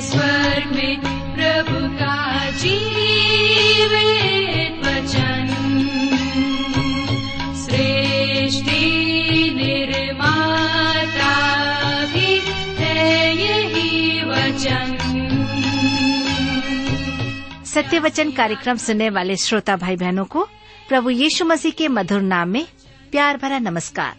स्वर्ग 0.00 0.76
में 0.76 1.00
प्रभु 1.34 1.98
का 1.98 2.20
वचन। 4.90 5.46
सृष्टि 7.54 8.80
निर्माता 9.56 10.44
भी 12.04 12.40
है 12.78 13.36
यही 13.36 14.20
वचन। 14.24 14.96
सत्य 17.66 17.98
वचन 17.98 18.30
कार्यक्रम 18.30 18.76
सुनने 18.76 19.10
वाले 19.10 19.36
श्रोता 19.36 19.76
भाई 19.76 19.96
बहनों 19.96 20.24
को 20.24 20.48
प्रभु 20.88 21.10
यीशु 21.10 21.44
मसीह 21.44 21.72
के 21.72 21.88
मधुर 21.88 22.20
नाम 22.20 22.48
में 22.48 22.66
प्यार 23.10 23.36
भरा 23.36 23.58
नमस्कार। 23.58 24.16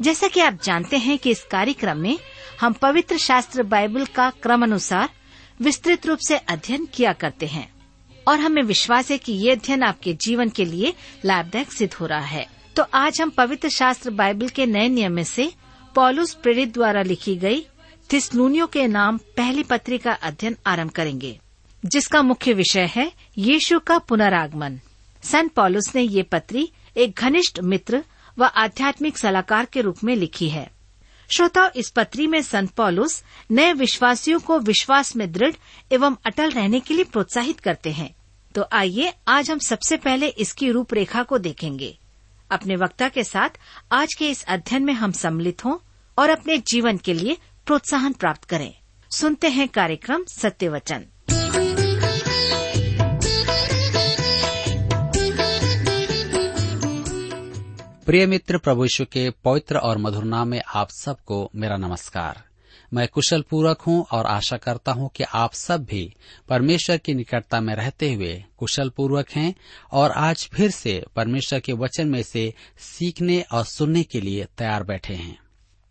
जैसा 0.00 0.26
कि 0.26 0.40
आप 0.40 0.58
जानते 0.64 0.96
हैं 0.96 1.18
कि 1.18 1.30
इस 1.30 1.42
कार्यक्रम 1.50 1.96
में 1.96 2.18
हम 2.60 2.72
पवित्र 2.72 3.16
शास्त्र 3.18 3.62
बाइबल 3.62 4.04
का 4.06 4.28
क्रम 4.42 4.62
अनुसार 4.62 5.08
विस्तृत 5.60 6.06
रूप 6.06 6.18
से 6.18 6.36
अध्ययन 6.38 6.86
किया 6.94 7.12
करते 7.12 7.46
हैं 7.46 7.68
और 8.26 8.40
हमें 8.40 8.62
विश्वास 8.62 9.10
है 9.10 9.18
कि 9.18 9.32
ये 9.32 9.52
अध्ययन 9.52 9.82
आपके 9.82 10.12
जीवन 10.20 10.48
के 10.48 10.64
लिए 10.64 10.92
लाभदायक 11.24 11.72
सिद्ध 11.72 11.92
हो 11.94 12.06
रहा 12.06 12.20
है। 12.20 12.46
तो 12.76 12.82
आज 12.94 13.20
हम 13.20 13.30
पवित्र 13.30 13.68
शास्त्र 13.68 14.10
बाइबल 14.10 14.48
के 14.48 14.66
नए 14.66 14.88
नियम 14.88 15.12
में 15.12 15.24
से 15.24 15.50
पॉलुस 15.94 16.32
प्रेरित 16.34 16.72
द्वारा 16.74 17.02
लिखी 17.02 17.36
गई 17.36 17.60
थिसलूनियों 18.12 18.66
के 18.66 18.86
नाम 18.86 19.18
पहली 19.36 19.62
पत्री 19.62 19.98
का 19.98 20.12
अध्ययन 20.12 20.56
आरंभ 20.66 20.90
करेंगे, 20.90 21.38
जिसका 21.84 22.22
मुख्य 22.22 22.52
विषय 22.52 22.90
है 22.94 23.10
यीशु 23.38 23.78
का 23.78 23.98
पुनरागमन। 23.98 24.78
संत 25.22 25.52
पॉलुस 25.52 25.94
ने 25.94 26.02
ये 26.02 26.22
पत्री 26.22 26.68
एक 26.96 27.18
घनिष्ठ 27.18 27.60
मित्र 27.60 28.02
व 28.38 28.44
आध्यात्मिक 28.44 29.18
सलाहकार 29.18 29.64
के 29.64 29.80
रूप 29.80 30.04
में 30.04 30.14
लिखी 30.16 30.48
है। 30.48 30.70
श्रोताओं, 31.30 31.70
इस 31.76 31.90
पत्री 31.90 32.26
में 32.26 32.42
संत 32.42 32.70
पॉलुस 32.70 33.22
नए 33.50 33.72
विश्वासियों 33.72 34.40
को 34.40 34.58
विश्वास 34.58 35.16
में 35.16 35.32
दृढ़ 35.32 35.54
एवं 35.92 36.16
अटल 36.26 36.50
रहने 36.50 36.80
के 36.80 36.94
लिए 36.94 37.04
प्रोत्साहित 37.04 37.60
करते 37.60 37.92
हैं। 37.92 38.14
तो 38.54 38.64
आइए, 38.72 39.12
आज 39.28 39.50
हम 39.50 39.58
सबसे 39.58 39.96
पहले 39.96 40.26
इसकी 40.28 40.70
रूपरेखा 40.70 41.22
को 41.22 41.38
देखेंगे। 41.38 41.98
अपने 42.50 42.76
वक्ता 42.76 43.08
के 43.08 43.24
साथ 43.24 43.50
आज 43.92 44.14
के 44.14 44.30
इस 44.30 44.44
अध्ययन 44.44 44.82
में 44.82 44.92
हम 44.92 45.12
सम्मिलित 45.12 45.64
हों 45.64 45.78
और 46.18 46.30
अपने 46.30 46.58
जीवन 46.58 46.96
के 46.96 47.14
लिए 47.14 47.36
प्रोत्साहन 47.66 48.12
प्राप्त 48.12 48.44
करें। 48.44 48.74
सुनते 49.10 49.48
हैं 49.48 49.68
कार्यक्रम 49.68 50.24
सत्य 50.24 50.68
वचन 50.68 51.04
प्रिय 58.06 58.26
मित्र 58.26 58.58
प्रभु 58.58 58.84
यीशु 58.84 59.04
के 59.04 59.30
पवित्र 59.30 59.76
और 59.76 59.98
मधुर 59.98 60.24
नाम 60.24 60.48
में 60.48 60.62
आप 60.74 60.90
सबको 60.90 61.50
मेरा 61.54 61.76
नमस्कार। 61.76 62.42
मैं 62.94 63.08
कुशल 63.08 63.42
पूर्वक 63.42 63.80
हूँ 63.80 64.06
और 64.12 64.26
आशा 64.26 64.56
करता 64.56 64.92
हूँ 64.92 65.10
कि 65.16 65.24
आप 65.24 65.52
सब 65.52 65.84
भी 65.84 66.14
परमेश्वर 66.48 66.96
की 66.96 67.14
निकटता 67.14 67.60
में 67.60 67.74
रहते 67.74 68.12
हुए 68.14 68.44
कुशल 68.58 68.88
पूर्वक 68.88 69.30
हैं 69.30 69.54
और 69.92 70.10
आज 70.10 70.48
फिर 70.52 70.70
से 70.70 71.04
परमेश्वर 71.16 71.60
के 71.60 71.72
वचन 71.72 72.08
में 72.08 72.22
से 72.22 72.54
सीखने 72.78 73.40
और 73.52 73.64
सुनने 73.64 74.02
के 74.02 74.20
लिए 74.20 74.44
तैयार 74.58 74.82
बैठे 74.82 75.14
हैं। 75.14 75.38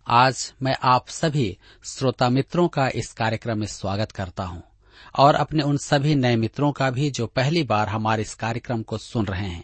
आज 0.07 0.53
मैं 0.61 0.77
आप 0.83 1.07
सभी 1.07 1.57
श्रोता 1.83 2.29
मित्रों 2.29 2.67
का 2.67 2.89
इस 2.89 3.13
कार्यक्रम 3.13 3.59
में 3.59 3.67
स्वागत 3.67 4.11
करता 4.11 4.43
हूँ 4.43 4.63
और 5.19 5.35
अपने 5.35 5.63
उन 5.63 5.77
सभी 5.77 6.15
नए 6.15 6.35
मित्रों 6.35 6.71
का 6.71 6.89
भी 6.89 7.11
जो 7.11 7.27
पहली 7.27 7.63
बार 7.63 7.89
हमारे 7.89 8.21
इस 8.21 8.33
कार्यक्रम 8.33 8.83
को 8.83 8.97
सुन 8.97 9.25
रहे 9.25 9.47
हैं। 9.47 9.63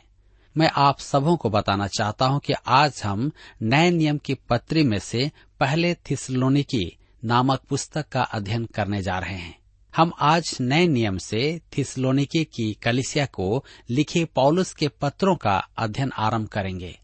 मैं 0.58 0.72
आप 0.76 1.00
सबों 1.00 1.38
को 1.38 1.50
बताना 1.50 1.88
चाहता 1.88 2.26
हूँ 2.26 2.40
कि 2.40 2.54
आज 2.68 3.02
हम 3.06 3.32
नए 3.62 3.92
नियम 3.92 4.18
की 4.18 4.34
पत्री 4.34 4.84
में 4.84 5.00
से 5.00 5.32
पहले 5.60 5.94
थिसलोनिकी 5.94 6.98
नामक 7.26 7.62
पुस्तक 7.70 8.10
का 8.10 8.22
अध्ययन 8.22 8.66
करने 8.66 9.02
जा 9.02 9.20
रहे 9.20 9.36
हैं। 9.36 9.60
हम 9.96 10.12
आज 10.20 10.58
नए 10.62 10.88
नियम 10.88 11.18
से 11.18 11.62
थिसलोनिकी 11.78 12.44
की 12.44 12.74
कलिसिया 12.74 13.26
को 13.26 13.66
लिखे 13.90 14.26
पौलुस 14.26 14.74
के 14.74 14.88
पत्रों 14.88 15.36
का 15.36 15.68
अध्ययन 15.78 16.12
आरंभ 16.18 16.48
करेंगे। 16.48 17.00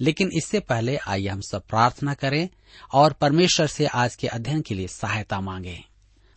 लेकिन 0.00 0.30
इससे 0.32 0.60
पहले 0.60 0.96
आइए 0.96 1.28
हम 1.28 1.40
सब 1.40 1.62
प्रार्थना 1.66 2.14
करें 2.14 2.48
और 2.94 3.12
परमेश्वर 3.12 3.66
से 3.66 3.86
आज 3.86 4.16
के 4.16 4.26
अध्ययन 4.26 4.60
के 4.60 4.74
लिए 4.74 4.86
सहायता 4.86 5.40
मांगें। 5.40 5.89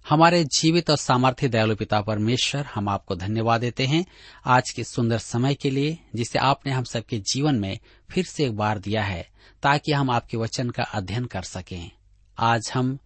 हमारे 0.09 0.43
जीवित 0.43 0.89
और 0.89 0.97
सामर्थ्य 0.97 1.47
दयालु 1.47 1.75
पिता 1.75 2.01
परमेश्वर, 2.01 2.65
हम 2.65 2.89
आपको 2.89 3.15
धन्यवाद 3.15 3.61
देते 3.61 3.85
हैं 3.85 4.05
आज 4.45 4.69
के 4.69 4.83
सुंदर 4.83 5.17
समय 5.17 5.55
के 5.55 5.69
लिए, 5.69 5.97
जिसे 6.15 6.39
आपने 6.39 6.71
हम 6.71 6.83
सबके 6.83 7.19
जीवन 7.19 7.55
में 7.55 7.79
फिर 8.11 8.25
से 8.25 8.45
एक 8.45 8.57
बार 8.57 8.79
दिया 8.79 9.03
है, 9.03 9.29
ताकि 9.63 9.91
हम 9.91 10.09
आपके 10.09 10.37
वचन 10.37 10.69
का 10.69 10.83
अध्ययन 10.83 11.25
कर 11.25 11.41
सकें। 11.41 11.91
आज 12.39 12.71
हम 12.73 12.99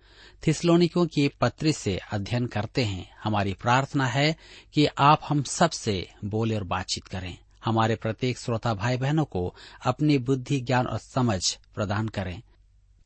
थिसलोनिकों 0.48 1.06
की 1.06 1.28
पत्री 1.28 1.74
से 1.74 2.00
अध्ययन 2.12 2.46
करते 2.46 2.84
हैं। 2.84 3.10
हमारी 3.24 3.54
प्रार्थना 3.54 4.06
है 4.06 4.36
कि 4.74 4.86
आप 4.86 5.22
हम 5.30 5.44
सबसे 5.44 6.12
बोले 6.26 6.56
और 6.56 6.64
बातचीत 6.64 7.04
करें। 7.04 7.38
हमारे 7.66 7.96
प्रत्येक 7.96 8.40
श्रोता 8.40 8.74
भाई 8.74 8.98
बहनों 8.98 9.26
को 9.26 9.56
अपनी 9.86 10.18
बुद्धि, 10.18 10.62
ज्ञान 10.62 10.88
और 10.88 10.98
समझ 10.98 11.58
प्रदान 11.76 12.08
करें। 12.08 12.42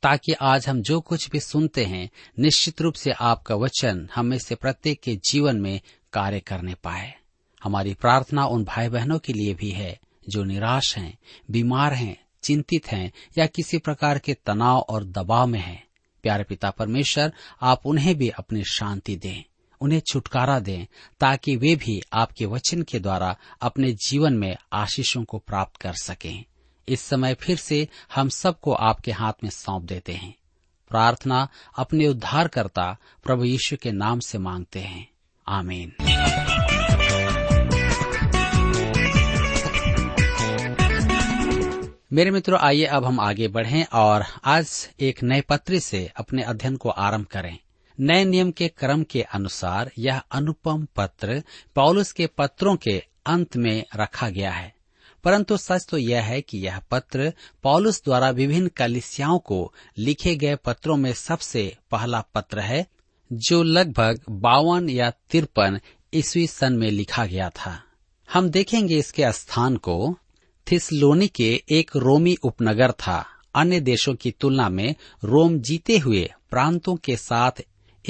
ताकि 0.04 0.32
आज 0.32 0.68
हम 0.68 0.82
जो 0.82 1.02
कुछ 1.02 1.30
भी 1.30 1.40
सुनते 1.40 1.86
हैं 1.86 2.10
निश्चित 2.40 2.82
रूप 2.82 2.94
से 2.94 3.12
आपका 3.12 3.56
वचन 3.56 4.10
हमें 4.16 4.38
से 4.38 4.56
प्रत्येक 4.56 5.02
के 5.02 5.16
जीवन 5.16 5.62
में 5.62 5.82
कार्य 6.14 6.40
करने 6.40 6.74
पाए 6.74 7.14
हमारी 7.64 7.94
प्रार्थना 7.94 8.46
उन 8.46 8.64
भाई 8.64 8.90
बहनों 8.90 9.20
के 9.20 9.34
लिए 9.34 9.54
भी 9.54 9.70
है 9.72 10.00
जो 10.30 10.44
निराश 10.44 10.98
हैं, 10.98 11.18
बीमार 11.52 11.94
हैं, 11.94 12.18
चिंतित 12.44 12.88
हैं 12.88 13.12
या 13.38 13.46
किसी 13.46 13.78
प्रकार 13.78 14.20
के 14.20 14.34
तनाव 14.34 14.80
और 14.80 15.04
दबाव 15.04 15.48
में 15.48 15.60
हैं। 15.60 15.84
प्यारे 16.24 16.44
पिता 16.44 16.70
परमेश्वर 16.70 17.34
आप 17.62 17.82
उन्हें 17.86 18.16
भी 18.16 18.30
अपनी 18.30 18.64
शांति 18.64 19.16
दें 19.16 19.44
उन्हें 19.82 20.00
छुटकारा 20.00 20.60
दें 20.60 20.86
ताकि 21.20 21.56
वे 21.56 21.76
भी 21.76 22.02
आपके 22.14 22.46
वचन 22.46 22.82
के 22.82 23.00
द्वारा 23.00 23.36
अपने 23.62 23.92
जीवन 23.92 24.34
में 24.34 24.56
आशीषों 24.74 25.24
को 25.24 25.38
प्राप्त 25.38 25.78
कर 25.78 25.94
सकें 25.94 26.46
इस 26.88 27.02
समय 27.02 27.34
फिर 27.34 27.58
से 27.58 27.88
हम 28.16 28.30
सबको 28.30 28.74
आपके 28.74 29.12
हाथ 29.12 29.34
में 29.44 29.50
सौंप 29.50 29.84
देते 29.84 30.14
हैं। 30.14 30.36
प्रार्थना 30.90 31.47
अपने 31.78 32.08
उद्धारकर्ता 32.08 32.97
प्रभु 33.24 33.44
यीशु 33.44 33.78
के 33.78 33.92
नाम 33.92 34.19
से 34.19 34.38
मांगते 34.38 34.80
हैं। 34.80 35.09
आमीन। 35.47 35.94
मेरे 42.14 42.31
मित्रों, 42.31 42.59
आइए 42.59 42.86
अब 42.86 43.06
हम 43.06 43.20
आगे 43.20 43.47
बढ़ें 43.47 43.86
और 43.94 44.24
आज 44.46 44.90
एक 45.00 45.24
नए 45.24 45.41
पत्र 45.41 45.80
से 45.80 46.12
अपने 46.16 46.44
अध्ययन 46.44 46.75
को 46.75 46.90
आरंभ 46.90 47.25
करें। 47.25 47.58
नए 48.00 48.25
नियम 48.25 48.52
के 48.52 48.68
क्रम 48.68 49.03
के 49.03 49.22
अनुसार 49.22 49.91
यह 49.97 50.18
अनुपम 50.31 50.88
पत्र 50.96 51.44
पौलुस 51.75 52.12
के 52.12 52.28
पत्रों 52.28 52.75
के 52.75 53.03
अंत 53.25 53.58
में 53.58 53.84
रखा 53.96 54.30
गया 54.30 54.52
है। 54.52 54.81
परंतु 55.24 55.58
सच 55.58 55.86
तो 55.90 55.98
यह 55.98 56.22
है 56.22 56.42
कि 56.42 56.58
यह 56.58 56.80
पत्र 56.92 57.34
पॉलुस 57.64 58.02
द्वारा 58.06 58.30
विभिन्न 58.30 58.68
कलिसियाओं 58.68 59.40
को 59.40 59.74
लिखे 59.98 60.36
गए 60.36 60.56
पत्रों 60.56 60.98
में 60.98 61.14
सबसे 61.14 61.78
पहला 61.92 62.22
पत्र 62.22 62.59
है, 62.59 62.88
जो 63.34 63.64
लगभग 63.64 64.22
बावन 64.30 64.90
या 64.90 65.12
तिरपन 65.12 65.80
ईस्वी 66.14 66.48
सन 66.48 66.74
में 66.74 66.92
लिखा 66.92 67.26
गया 67.26 67.50
था। 67.50 67.84
हम 68.34 68.50
देखेंगे 68.50 68.98
इसके 68.98 69.32
स्थान 69.32 69.78
को। 69.78 70.18
थिसलोनी 70.72 71.28
के 71.28 71.64
एक 71.70 71.92
रोमी 71.96 72.38
उपनगर 72.44 72.92
था। 72.92 73.26
अन्य 73.56 73.80
देशों 73.80 74.16
की 74.16 74.32
तुलना 74.32 74.70
में 74.70 74.96
रोम 75.24 75.59
जीते 75.59 75.98
हुए 75.98 76.32
प्रांतों 76.50 76.96
के 76.96 77.18
साथ 77.18 77.52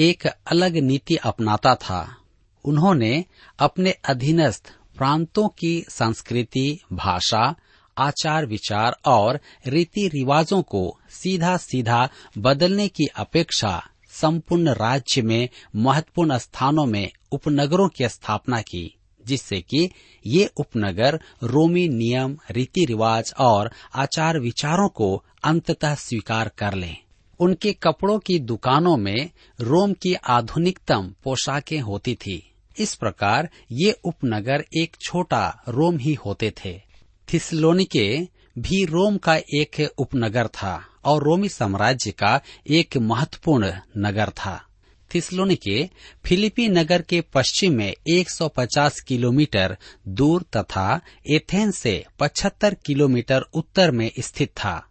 एक 0.00 0.26
अलग 0.26 0.76
नीति 0.76 1.16
अपनाता 1.16 1.74
था। 1.74 2.16
उन्होंने 2.64 3.24
अपने 3.58 3.90
अधीनस्थ 3.90 4.72
प्रांतों 5.02 5.48
की 5.48 5.84
संस्कृति, 5.88 6.80
भाषा, 6.92 7.54
आचार 7.98 8.46
विचार 8.46 8.96
और 9.04 9.40
रीति 9.66 10.08
रिवाजों 10.08 10.62
को 10.62 10.98
सीधा 11.10 11.56
सीधा 11.56 12.08
बदलने 12.38 12.88
की 12.88 13.06
अपेक्षा 13.06 13.86
संपूर्ण 14.10 14.70
राज्य 14.70 15.22
में 15.22 15.48
महत्वपूर्ण 15.76 16.38
स्थानों 16.38 16.86
में 16.86 17.10
उपनगरों 17.32 17.88
की 17.88 18.08
स्थापना 18.08 18.60
की, 18.60 18.94
जिससे 19.26 19.60
कि 19.60 19.90
ये 20.26 20.50
उपनगर 20.56 21.20
रोमी 21.42 21.88
नियम, 21.88 22.38
रीति 22.50 22.84
रिवाज 22.84 23.34
और 23.38 23.70
आचार 23.94 24.38
विचारों 24.38 24.88
को 24.88 25.24
अंततः 25.44 25.94
स्वीकार 25.94 26.48
कर 26.48 26.74
लें। 26.74 26.96
उनके 27.40 27.72
कपड़ों 27.72 28.18
की 28.18 28.38
दुकानों 28.38 28.96
में 28.96 29.30
रोम 29.60 29.92
की 29.92 30.14
आधुनिकतम 30.14 31.14
पोशाकें 31.24 31.80
होती 31.80 32.14
थी। 32.14 32.48
इस 32.78 32.94
प्रकार 32.94 33.50
ये 33.72 33.92
उपनगर 34.04 34.64
एक 34.76 34.96
छोटा 35.00 35.62
रोम 35.68 35.98
ही 35.98 36.14
होते 36.14 36.52
थे। 36.64 36.80
थिसलोनिके 37.32 38.28
भी 38.58 38.84
रोम 38.84 39.16
का 39.16 39.36
एक 39.36 39.92
उपनगर 39.98 40.46
था 40.46 40.86
और 41.04 41.22
रोमी 41.22 41.48
साम्राज्य 41.48 42.10
का 42.10 42.40
एक 42.70 42.96
महत्वपूर्ण 42.96 43.72
नगर 43.98 44.30
था। 44.30 44.66
थिसलोनिके 45.14 45.90
फिलिपी 46.24 46.68
नगर 46.68 47.02
के 47.02 47.20
पश्चिम 47.20 47.74
में 47.74 47.94
150 48.08 49.00
किलोमीटर 49.00 49.76
दूर 50.08 50.42
तथा 50.56 51.00
एथेंस 51.30 51.76
से 51.76 52.04
75 52.18 52.74
किलोमीटर 52.74 53.40
उत्तर 53.40 53.90
में 53.90 54.12
स्थित 54.18 54.48
था। 54.48 54.88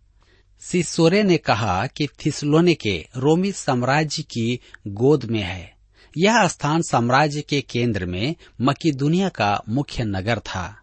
सिसोरे 0.59 1.23
ने 1.23 1.37
कहा 1.37 1.87
कि 1.87 2.07
थिसलोनिके 2.07 3.07
रोमी 3.17 3.51
साम्राज्य 3.51 4.23
की 4.23 4.59
गोद 4.87 5.25
में 5.25 5.41
है। 5.41 5.80
यह 6.17 6.47
स्थान 6.47 6.81
साम्राज्य 6.81 7.41
के 7.41 7.61
केंद्र 7.61 8.05
में 8.05 8.35
मकीदुनिया 8.61 9.29
का 9.29 9.61
मुख्य 9.69 10.03
नगर 10.03 10.39
था। 10.39 10.77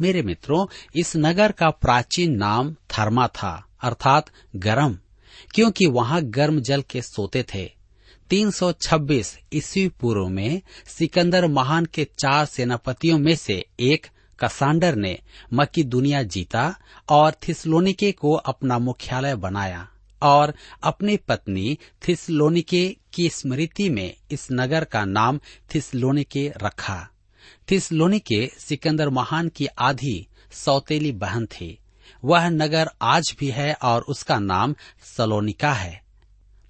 मेरे 0.00 0.22
मित्रों, 0.22 0.66
इस 0.96 1.12
नगर 1.16 1.52
का 1.52 1.70
प्राचीन 1.70 2.36
नाम 2.36 2.74
थर्मा 2.74 3.26
था, 3.28 3.66
अर्थात 3.82 4.30
गर्म, 4.56 4.98
क्योंकि 5.54 5.86
वहाँ 5.86 6.22
गर्म 6.22 6.60
जल 6.60 6.82
के 6.82 7.02
सोते 7.02 7.42
थे। 7.42 7.76
326 8.30 9.38
ईस्वी 9.52 9.88
पूर्व 9.88 10.28
में 10.28 10.60
सिकंदर 10.86 11.46
महान 11.46 11.84
के 11.84 12.04
चार 12.04 12.44
सेनापतियों 12.44 13.18
में 13.18 13.36
से 13.36 13.66
एक 13.80 14.06
कसांडर 14.40 14.94
ने 14.94 15.18
मकी 15.52 15.82
दुनिया 15.82 16.22
जीता 16.22 16.78
और 17.08 17.32
थिसलोनिके 17.48 18.12
को 18.12 18.32
अपना 18.32 18.78
मुख्यालय 18.78 19.34
बनाया 19.34 19.88
और 20.22 20.54
अपनी 20.82 21.16
पत्नी 21.16 21.78
थिसलोनिके 22.08 22.96
की 23.16 23.28
स्मृति 23.28 23.90
में 23.90 24.14
इस 24.30 24.48
नगर 24.52 24.84
का 24.84 25.04
नाम 25.04 25.40
थिसलोनिके 25.74 26.52
रखा। 26.62 27.08
थिसलोनिके 27.70 28.50
सिकंदर 28.58 29.08
महान 29.08 29.48
की 29.48 29.66
आधी 29.66 30.26
सौतेली 30.52 31.12
बहन 31.12 31.46
थी। 31.46 31.78
वह 32.24 32.48
नगर 32.48 32.90
आज 33.02 33.36
भी 33.40 33.50
है 33.50 33.74
और 33.74 34.02
उसका 34.02 34.38
नाम 34.38 34.74
सलोनिका 35.16 35.72
है। 35.72 36.02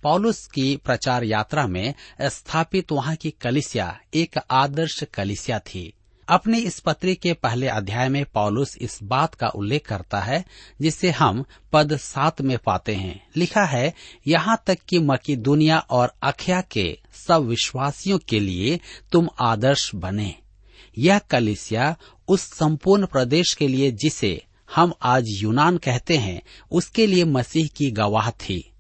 पॉलुस 0.02 0.46
की 0.46 0.76
प्रचार 0.76 1.24
यात्रा 1.24 1.66
में 1.66 1.94
स्थापित 2.22 2.92
वहाँ 2.92 3.16
की 3.16 3.30
कलिसिया, 3.30 4.00
एक 4.14 4.38
आदर्श 4.50 5.04
कलिसिया 5.14 5.58
थी। 5.58 5.94
अपनी 6.28 6.58
इस 6.58 6.80
पत्री 6.80 7.14
के 7.14 7.32
पहले 7.32 7.68
अध्याय 7.68 8.08
में 8.08 8.24
पॉलुस 8.24 8.78
इस 8.80 8.98
बात 9.02 9.34
का 9.34 9.48
उल्लेख 9.48 9.86
करता 9.86 10.20
है, 10.20 10.44
जिसे 10.80 11.10
हम 11.10 11.44
पद 11.72 11.96
सात 11.96 12.40
में 12.40 12.58
पाते 12.58 12.94
हैं। 12.94 13.28
लिखा 13.36 13.64
है, 13.64 13.94
यहाँ 14.26 14.62
तक 14.66 14.78
कि 14.88 14.98
मकी 14.98 15.36
दुनिया 15.36 15.78
और 15.78 16.14
अखिया 16.22 16.60
के 16.60 16.98
सब 17.12 17.44
विश्वासियों 17.44 18.18
के 18.18 18.40
लिए 18.40 18.80
तुम 19.12 19.28
आदर्श 19.40 19.94
बने। 19.94 20.34
यह 20.98 21.18
कलिसिया 21.18 21.96
उस 22.28 22.40
संपूर्ण 22.40 23.06
प्रदेश 23.06 23.54
के 23.54 23.68
लिए 23.68 23.90
जिसे 23.90 24.44
हम 24.74 24.92
आज 25.02 25.24
यूनान 25.28 25.76
कहते 25.76 26.16
हैं, 26.16 26.42
उसके 26.70 27.06
लिए 27.06 27.24
मसीह 27.24 27.66
की 27.66 27.90
गवाह 27.90 28.30
थी। 28.30 28.72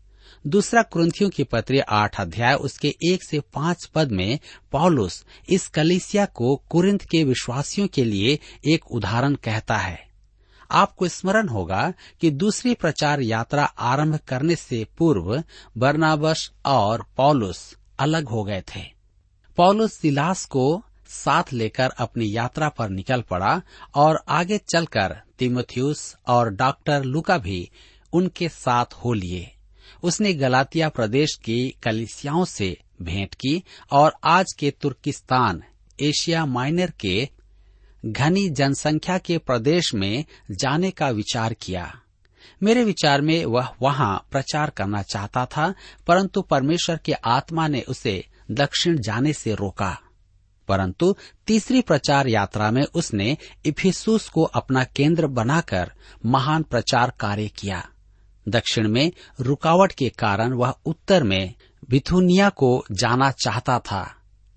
दूसरा 0.46 0.82
क्रंथियों 0.82 1.30
की 1.30 1.44
पत्री 1.44 1.78
आठ 1.78 2.20
अध्याय, 2.20 2.54
उसके 2.54 2.88
एक 2.88 3.24
से 3.24 3.40
पाँच 3.40 3.84
पद 3.84 4.12
में 4.12 4.38
पॉलुस 4.72 5.24
इस 5.48 5.68
कलिसिया 5.68 6.26
को 6.26 6.56
कुरिंथ 6.56 6.98
के 6.98 7.24
विश्वासियों 7.24 7.88
के 7.88 8.04
लिए 8.04 8.38
एक 8.74 8.92
उदाहरण 8.92 9.34
कहता 9.34 9.76
है। 9.76 10.08
आपको 10.70 11.08
स्मरण 11.08 11.48
होगा 11.48 11.92
कि 12.20 12.30
दूसरी 12.30 12.74
प्रचार 12.74 13.20
यात्रा 13.20 13.64
आरंभ 13.64 14.16
करने 14.16 14.56
से 14.56 14.86
पूर्व 14.98 15.42
बर्नाबस 15.78 16.52
और 16.66 17.06
पॉलुस 17.16 17.76
अलग 17.98 18.28
हो 18.28 18.44
गए 18.44 18.60
थे। 18.60 18.82
पॉलुस 19.56 19.92
सिलास 19.92 20.44
को 20.44 20.82
साथ 21.08 21.52
लेकर 21.52 21.90
अपनी 21.90 22.36
यात्रा 22.36 22.68
पर 22.68 22.88
निकल 22.88 23.20
पड़ा 23.20 23.62
और 23.94 24.24
आगे 24.28 24.58
चलकर 24.58 25.16
तिमोथियस 25.38 26.16
और 26.26 26.50
डॉक्टर 26.50 27.04
लुका 27.04 27.38
भी 27.38 27.70
उनके 28.12 28.48
साथ 28.48 28.86
हो 28.94 29.12
लिए। 29.12 29.55
उसने 30.06 30.34
गलातिया 30.34 30.88
प्रदेश 30.88 31.34
की 31.44 31.74
कलिसियाओं 31.82 32.44
से 32.44 32.80
भेंट 33.02 33.34
की 33.34 33.64
और 33.90 34.14
आज 34.24 34.46
के 34.58 34.70
तुर्किस्तान, 34.70 35.62
एशिया 36.00 36.46
माइनर 36.46 36.90
के 36.90 37.28
घनी 38.06 38.48
जनसंख्या 38.48 39.18
के 39.18 39.38
प्रदेश 39.38 39.94
में 39.94 40.24
जाने 40.50 40.90
का 40.90 41.08
विचार 41.08 41.54
किया। 41.54 42.00
मेरे 42.62 42.84
विचार 42.84 43.20
में 43.20 43.44
वह 43.44 43.68
वहाँ 43.82 44.26
प्रचार 44.30 44.70
करना 44.70 45.02
चाहता 45.02 45.46
था, 45.46 45.74
परंतु 46.06 46.42
परमेश्वर 46.42 46.96
के 46.96 47.12
आत्मा 47.12 47.68
ने 47.68 47.80
उसे 47.80 48.26
दक्षिण 48.50 48.98
जाने 48.98 49.32
से 49.32 49.54
रोका। 49.54 49.98
परंतु 50.68 51.16
तीसरी 51.46 51.80
प्रचार 51.80 52.26
यात्रा 52.26 52.70
में 52.70 52.84
उसने 52.84 53.36
इफिसूस 53.66 54.28
को 54.28 54.42
अपना 54.42 54.84
केंद्र 54.84 55.26
बनाकर 55.26 55.92
महान 56.26 56.62
प्रचार 56.62 57.12
कार्य 57.20 57.48
किया। 57.48 57.88
दक्षिण 58.48 58.88
में 58.88 59.12
रुकावट 59.40 59.92
के 59.92 60.08
कारण 60.08 60.52
वह 60.52 60.74
उत्तर 60.86 61.22
में 61.22 61.54
बिथुनिया 61.90 62.48
को 62.48 62.84
जाना 62.92 63.30
चाहता 63.30 63.78
था, 63.78 64.14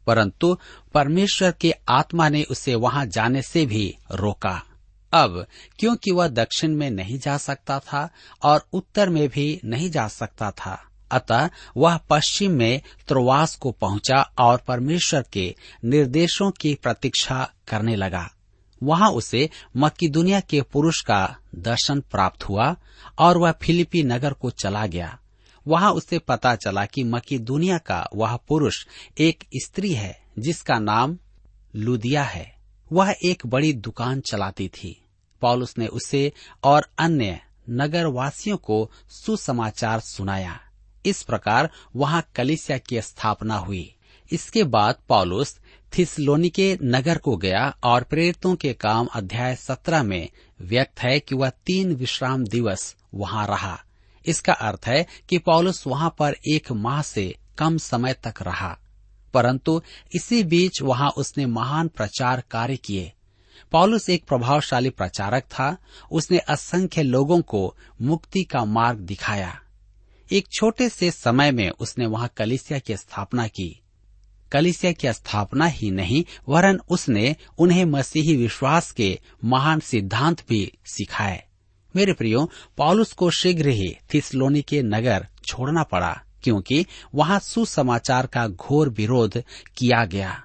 परंतु 0.07 0.57
परमेश्वर 0.93 1.51
के 1.51 1.73
आत्मा 1.89 2.29
ने 2.29 2.43
उसे 2.43 2.75
वहाँ 2.75 3.05
जाने 3.05 3.41
से 3.41 3.65
भी 3.65 3.95
रोका। 4.11 4.61
अब, 5.13 5.45
क्योंकि 5.79 6.11
वह 6.11 6.27
दक्षिण 6.27 6.75
में 6.75 6.89
नहीं 6.91 7.19
जा 7.19 7.37
सकता 7.37 7.79
था 7.79 8.09
और 8.43 8.67
उत्तर 8.73 9.09
में 9.09 9.27
भी 9.29 9.59
नहीं 9.65 9.89
जा 9.91 10.07
सकता 10.07 10.51
था, 10.51 10.83
अतः 11.11 11.49
वह 11.77 11.97
पश्चिम 11.97 12.51
में 12.51 12.81
त्रोवास 13.07 13.55
को 13.55 13.71
पहुँचा 13.71 14.21
और 14.39 14.57
परमेश्वर 14.57 15.23
के 15.33 15.55
निर्देशों 15.85 16.51
की 16.51 16.73
प्रतीक्षा 16.75 17.51
करने 17.67 17.95
लगा। 17.95 18.29
वहाँ 18.83 19.11
उसे 19.11 19.49
मक्की 19.77 20.07
दुनिया 20.07 20.39
के 20.39 20.61
पुरुष 20.61 21.01
का 21.01 21.37
दर्शन 21.55 21.99
प्राप्त 21.99 22.43
हुआ 22.43 22.75
और 23.19 23.37
वह 23.37 23.51
फिलिपी 23.51 24.03
नगर 24.03 24.33
को 24.33 24.49
चला 24.49 24.87
गया। 24.87 25.19
वहाँ 25.67 25.91
उसे 25.91 26.19
पता 26.19 26.55
चला 26.55 26.85
कि 26.85 27.03
मक्की 27.03 27.39
दुनिया 27.39 27.77
का 27.77 28.09
वह 28.15 28.35
पुरुष 28.35 28.85
एक 29.17 29.43
स्त्री 29.55 29.93
है, 29.93 30.21
जिसका 30.39 30.79
नाम 30.79 31.17
लुदिया 31.75 32.23
है। 32.23 32.55
वह 32.91 33.15
एक 33.25 33.45
बड़ी 33.45 33.73
दुकान 33.73 34.19
चलाती 34.19 34.67
थी। 34.67 35.05
पॉलुस 35.41 35.77
ने 35.77 35.87
उसे 35.87 36.33
और 36.63 36.89
अन्य 36.99 37.39
नगरवासियों 37.69 38.57
को 38.57 38.91
सुसमाचार 39.09 39.99
सुनाया। 39.99 40.59
इस 41.05 41.23
प्रकार 41.23 41.69
वहाँ 41.95 42.27
कलिसिया 42.35 42.77
की 42.77 43.01
स्थापना 43.01 43.55
हुई। 43.55 43.95
इसके 44.31 44.63
बाद 44.63 44.95
पॉलुस 45.09 45.59
थिसलोनिके 45.97 46.77
नगर 46.83 47.17
को 47.17 47.37
गया 47.37 47.77
और 47.83 48.03
प्रेरितों 48.03 48.55
के 48.55 48.73
काम 48.73 49.05
अध्याय 49.05 49.55
सत्रह 49.55 50.03
में 50.03 50.29
व्यक्त 50.61 50.99
है 50.99 51.19
कि 51.19 51.35
वह 51.35 51.49
तीन 51.49 51.93
विश्राम 51.93 52.43
दिवस 52.43 52.95
वहाँ 53.13 53.47
रहा। 53.47 53.83
इसका 54.25 54.53
अर्थ 54.53 54.81
है 54.87 55.07
कि 55.29 55.37
पॉलुस 55.37 55.87
वहाँ 55.87 56.15
पर 56.19 56.35
एक 56.51 56.71
माह 56.71 57.01
से 57.01 57.35
कम 57.57 57.77
समय 57.77 58.13
तक 58.13 58.33
रहा। 58.41 58.79
परंतु 59.33 59.81
इसी 60.15 60.43
बीच 60.43 60.81
वहाँ 60.81 61.09
उसने 61.09 61.45
महान 61.45 61.87
प्रचार 61.87 62.43
कार्य 62.51 62.77
किए। 62.77 63.11
पॉलुस 63.71 64.09
एक 64.09 64.25
प्रभावशाली 64.25 64.89
प्रचारक 64.89 65.43
था। 65.43 65.77
उसने 66.11 66.37
असंख्य 66.37 67.03
लोगों 67.03 67.41
को 67.41 67.75
मुक्ति 68.01 68.43
का 68.43 68.65
मार्ग 68.65 68.99
दिखाया। 68.99 69.61
एक 70.31 70.47
छोटे 70.51 70.89
से 70.89 71.11
समय 71.11 71.51
में 71.51 71.69
उसने 71.69 72.05
वहाँ 72.05 72.31
कलिसिया 72.37 72.79
की 72.79 72.97
स्थापना 72.97 73.47
की। 73.47 73.81
कलिसिया 74.51 74.91
की 74.91 75.13
स्थापना 75.13 75.65
ही 75.65 75.91
नहीं, 75.91 76.23
वरन 76.49 76.79
उसने 76.89 77.35
उन्हें 77.57 77.85
मसीही 77.85 78.35
विश्वास 78.35 78.91
के 78.91 79.19
महान 79.45 79.79
सिद्धांत 79.79 80.43
भी 80.49 80.71
सिखाए। 80.85 81.43
मेरे 81.95 82.13
प्रियो 82.13 82.49
पॉलुस 82.77 83.13
को 83.13 83.29
शीघ्र 83.29 83.69
ही 83.69 83.95
थिसलोनी 84.13 84.61
के 84.61 84.81
नगर 84.83 85.27
छोड़ना 85.45 85.83
पड़ा, 85.83 86.21
क्योंकि 86.43 86.85
वहाँ 87.15 87.39
सुसमाचार 87.39 88.27
का 88.27 88.47
घोर 88.47 88.89
विरोध 88.89 89.43
किया 89.77 90.05
गया। 90.05 90.43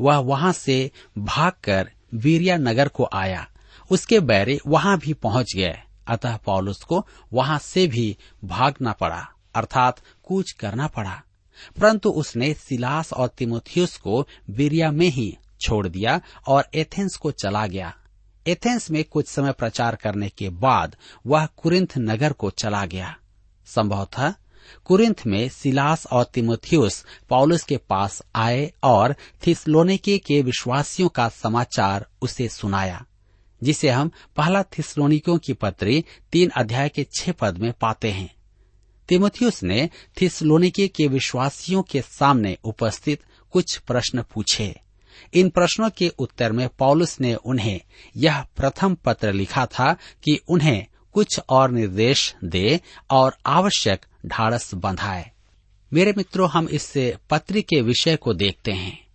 वह 0.00 0.16
वहाँ 0.16 0.52
से 0.52 0.90
भागकर 1.18 1.90
वीरिया 2.14 2.56
नगर 2.56 2.88
को 2.88 3.08
आया। 3.12 3.46
उसके 3.90 4.20
बैरे 4.20 4.58
वहाँ 4.66 4.98
भी 4.98 5.12
पहुँच 5.12 5.52
गए। 5.56 5.78
अतः 6.08 6.36
पॉलुस 6.36 6.82
को 6.82 7.06
वहाँ 7.32 7.58
से 7.58 7.86
भी 7.86 8.16
भागना 8.44 8.92
पड़ा, 8.92 9.26
अर्थात 9.54 10.00
कूच 10.22 10.50
करना 10.50 10.86
पड़ा। 10.86 11.22
परंतु 11.80 12.10
उसने 12.10 12.52
सिलास 12.54 13.12
और 13.12 13.28
तिमोथियस 13.28 13.96
को 13.96 14.26
बिरिया 14.50 14.90
में 14.90 15.06
ही 15.06 15.36
छोड़ 15.60 15.86
दिया 15.88 16.20
और 16.48 16.68
एथेंस 16.74 17.16
को 17.16 17.30
चला 17.30 17.66
गया। 17.66 17.94
एथेंस 18.46 18.90
में 18.90 19.04
कुछ 19.04 19.28
समय 19.28 19.52
प्रचार 19.52 19.96
करने 19.96 20.28
के 20.28 20.48
बाद 20.48 20.96
वह 21.26 21.46
कुरिंथ 21.46 21.98
नगर 21.98 22.32
को 22.32 22.50
चला 22.50 22.84
गया। 22.86 23.16
संभवतः 23.66 24.34
कुरिंथ 24.84 25.26
में 25.26 25.48
सिलास 25.48 26.06
और 26.06 26.24
तिमोथियस 26.24 27.04
पौलुस 27.28 27.62
के 27.62 27.76
पास 27.76 28.22
आए 28.34 28.72
और 28.82 29.14
थिसलोनिके 29.46 30.18
के 30.18 30.40
विश्वासियों 30.42 31.08
का 31.08 31.28
समाचार 31.28 32.06
उसे 32.22 32.48
सुनाया, 32.48 33.04
जिसे 33.62 33.88
हम 33.88 34.10
पहला 34.36 34.62
थिसलोनिकों 34.62 35.38
की 35.38 35.52
पत्री 35.52 36.04
तीन 36.32 36.50
अध्याय 36.50 36.88
के 36.88 37.06
छह 37.14 37.32
पद 37.32 37.58
में 37.58 37.72
पाते 37.72 38.10
हैं। 38.10 38.37
तिमोथियस 39.08 39.62
ने 39.62 39.90
थिसलोनिके 40.20 40.88
के 40.88 41.06
विश्वासियों 41.06 41.82
के 41.82 42.02
सामने 42.02 42.58
उपस्थित 42.64 43.20
कुछ 43.50 43.78
प्रश्न 43.78 44.22
पूछे। 44.22 44.80
इन 45.34 45.48
प्रश्नों 45.48 45.90
के 45.90 46.08
उत्तर 46.08 46.52
में 46.52 46.68
पौलुस 46.68 47.20
ने 47.20 47.34
उन्हें 47.34 47.80
यह 48.16 48.42
प्रथम 48.56 48.94
पत्र 48.94 49.32
लिखा 49.32 49.66
था 49.66 49.94
कि 49.94 50.40
उन्हें 50.48 50.86
कुछ 51.12 51.40
और 51.48 51.70
निर्देश 51.70 52.34
दे 52.44 52.80
और 53.10 53.36
आवश्यक 53.46 54.06
ढाड़स 54.26 54.74
बंधाए। 54.74 55.30
मेरे 55.92 56.14
मित्रों, 56.16 56.50
हम 56.50 56.68
इस 56.68 56.92
पत्र 57.30 57.60
के 57.60 57.80
विषय 57.80 58.16
को 58.16 58.34
देखते 58.34 58.72
हैं। 58.72 59.06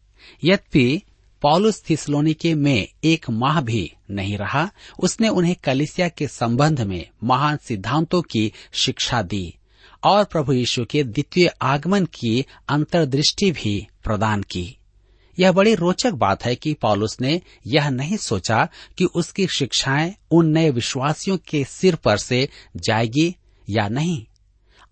यद्यपि 0.43 1.01
पॉलुस 1.41 1.83
थिसलोनिके 1.89 2.55
में 2.55 2.87
एक 3.03 3.29
माह 3.29 3.61
भी 3.61 3.93
नहीं 4.11 4.37
रहा, 4.37 4.71
उसने 4.99 5.29
उन्हें 5.29 5.55
कलिसिया 5.63 6.09
के 6.09 6.27
संबंध 6.27 6.81
में 6.81 7.09
महान 7.23 7.57
सिद्धांतों 7.57 8.21
की 8.21 8.53
शिक्षा 8.73 9.21
दी। 9.21 9.55
और 10.03 10.23
प्रभु 10.23 10.53
यीशु 10.53 10.85
के 10.85 11.03
द्वितीय 11.03 11.51
आगमन 11.61 12.05
की 12.05 12.45
अंतर्दृष्टि 12.69 13.51
भी 13.51 13.87
प्रदान 14.03 14.43
की। 14.43 14.77
यह 15.39 15.51
बड़ी 15.51 15.75
रोचक 15.75 16.11
बात 16.11 16.45
है 16.45 16.55
कि 16.55 16.73
पॉलुस 16.73 17.21
ने 17.21 17.41
यह 17.67 17.89
नहीं 17.89 18.17
सोचा 18.17 18.67
कि 18.97 19.05
उसकी 19.05 19.47
शिक्षाएँ 19.47 20.15
उन 20.31 20.47
नए 20.47 20.69
विश्वासियों 20.69 21.37
के 21.37 21.63
सिर 21.63 21.95
पर 21.95 22.17
से 22.17 22.49
जाएगी 22.75 23.35
या 23.69 23.87
नहीं। 23.87 24.25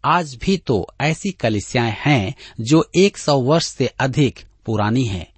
आज 0.06 0.36
भी 0.36 0.58
तो 0.58 0.88
ऐसी 1.01 1.32
कलिसियाएँ 1.32 1.96
हैं 1.98 2.36
जो 2.62 2.91
एक 2.96 3.18
सौ 3.18 3.39
वर्ष 3.39 3.68
से 3.68 3.88
अधिक 3.88 4.39
पुरानी 4.65 5.06
हैं, 5.06 5.31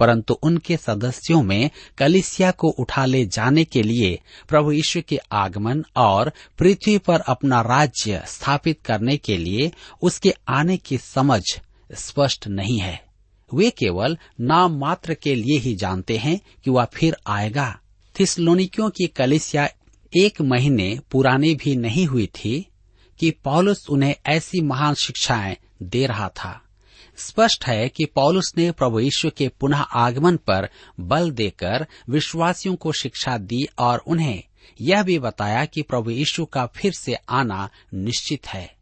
परंतु 0.00 0.34
उनके 0.34 0.76
सदस्यों 0.76 1.42
में 1.42 1.70
कलिसिया 1.98 2.50
को 2.50 2.68
उठा 2.68 3.04
ले 3.04 3.26
जाने 3.26 3.64
के 3.64 3.82
लिए 3.82 4.20
प्रभु 4.48 4.72
यीशु 4.72 5.02
के 5.08 5.18
आगमन 5.32 5.84
और 5.96 6.32
पृथ्वी 6.58 6.98
पर 6.98 7.20
अपना 7.20 7.60
राज्य 7.60 8.22
स्थापित 8.26 8.80
करने 8.84 9.16
के 9.16 9.36
लिए 9.36 9.72
उसके 10.02 10.34
आने 10.48 10.76
की 10.76 10.98
समझ 10.98 11.42
स्पष्ट 11.92 12.48
नहीं 12.48 12.78
है। 12.78 13.04
वे 13.54 13.70
केवल 13.70 14.18
नाम 14.40 14.78
मात्र 14.78 15.14
के 15.14 15.34
लिए 15.34 15.58
ही 15.58 15.74
जानते 15.74 16.16
हैं 16.16 16.40
कि 16.64 16.70
वह 16.70 16.84
फिर 16.84 17.16
आएगा। 17.26 17.78
थिसलोनिकियों 18.20 18.90
की 18.90 19.06
कलिसिया 19.06 19.68
एक 20.16 20.40
महीने 20.40 20.98
पुरानी 21.10 21.54
भी 21.54 21.76
नहीं 21.76 22.06
हुई 22.06 22.26
थी 22.26 22.66
कि 23.18 23.30
पौलुस 23.30 23.86
उन्हें 23.90 24.14
ऐसी 24.26 24.60
महान 24.60 24.94
शिक्षाएँ 24.94 25.56
दे 25.82 26.06
रहा 26.06 26.28
था। 26.28 26.62
स्पष्ट 27.20 27.64
है 27.66 27.88
कि 27.88 28.04
पौलुस 28.04 28.52
ने 28.56 28.70
प्रभु 28.70 29.00
यीशु 29.00 29.30
के 29.30 29.48
पुनः 29.48 29.80
आगमन 29.80 30.36
पर 30.36 30.68
बल 31.00 31.30
देकर 31.30 31.86
विश्वासियों 32.08 32.76
को 32.76 32.92
शिक्षा 32.92 33.38
दी 33.38 33.66
और 33.78 33.98
उन्हें 33.98 34.42
यह 34.80 35.02
भी 35.02 35.18
बताया 35.18 35.64
कि 35.64 35.82
प्रभु 35.82 36.10
यीशु 36.10 36.44
का 36.44 36.66
फिर 36.66 36.92
से 36.92 37.14
आना 37.14 37.68
निश्चित 37.94 38.46
है। 38.46 38.76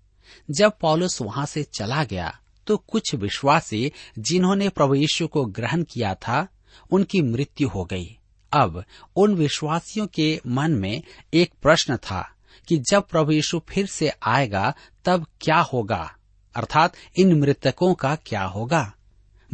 जब 0.50 0.73
पौलुस 0.80 1.21
वहाँ 1.23 1.47
से 1.47 1.62
चला 1.62 2.04
गया 2.04 2.38
तो 2.66 2.76
कुछ 2.76 3.14
विश्वासी 3.14 3.92
जिन्होंने 4.18 4.68
प्रभु 4.68 4.95
यीशु 4.95 5.26
को 5.26 5.45
ग्रहण 5.45 5.83
किया 5.83 6.14
था, 6.14 6.47
उनकी 6.90 7.23
मृत्यु 7.23 7.68
हो 7.68 7.85
गई। 7.85 8.18
अब 8.52 8.85
उन 9.16 9.35
विश्वासियों 9.35 10.07
के 10.07 10.40
मन 10.47 10.71
में 10.71 11.02
एक 11.35 11.52
प्रश्न 11.62 11.97
था 11.97 12.35
कि 12.68 12.78
जब 12.90 13.07
प्रभु 13.09 13.33
यीशु 13.33 13.61
फिर 13.68 13.87
से 13.87 14.12
आएगा, 14.23 14.75
तब 15.04 15.26
क्या 15.40 15.59
होगा? 15.59 16.14
अर्थात 16.55 16.95
इन 17.19 17.40
मृतकों 17.40 17.95
का 17.95 18.14
क्या 18.14 18.45
होगा? 18.45 18.93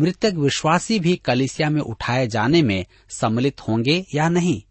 मृतक 0.00 0.32
विश्वासी 0.34 1.00
भी 1.00 1.16
कलिसिया 1.16 1.70
में 1.70 1.80
उठाए 1.80 2.26
जाने 2.26 2.62
में 2.62 2.86
सम्मिलित 3.10 3.60
होंगे 3.60 4.06
या 4.14 4.28
नहीं? 4.28 4.62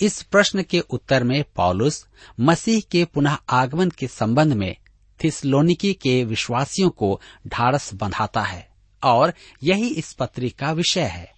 इस 0.00 0.22
प्रश्न 0.22 0.62
के 0.62 0.80
उत्तर 0.80 1.24
में 1.24 1.44
पॉलुस 1.56 2.06
मसीह 2.40 2.80
के 2.90 3.04
पुनः 3.04 3.38
आगमन 3.50 3.90
के 3.90 4.06
संबंध 4.06 4.52
में 4.52 4.76
थिसलोनिकी 5.24 5.92
के 5.92 6.24
विश्वासियों 6.24 6.90
को 6.90 7.20
ढाड़स 7.46 7.94
बंधाता 7.94 8.42
है 8.42 8.68
और 9.02 9.34
यही 9.62 9.88
इस 9.88 10.12
पत्री 10.12 10.50
का 10.50 10.72
विषय 10.72 11.02
है। 11.02 11.32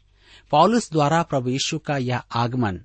पॉलुस 0.50 0.92
द्वारा 0.92 1.22
प्रभु 1.22 1.50
यीशु 1.50 1.78
का 1.78 1.96
यह 1.96 2.18
आगमन 2.18 2.80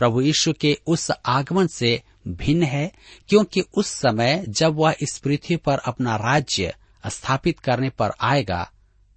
प्रभु 0.00 0.20
यीशु 0.20 0.52
के 0.52 0.78
उस 0.86 1.10
आगमन 1.10 1.66
से 1.66 2.02
भिन्न 2.28 2.62
है, 2.62 2.92
क्योंकि 3.28 3.60
उस 3.60 3.86
समय 3.86 4.44
जब 4.48 4.74
वह 4.74 4.94
इस 5.00 5.18
पृथ्वी 5.18 5.56
पर 5.56 5.78
अपना 5.78 6.16
राज्य 6.16 6.74
स्थापित 7.06 7.58
करने 7.58 7.90
पर 7.90 8.10
आएगा, 8.20 8.70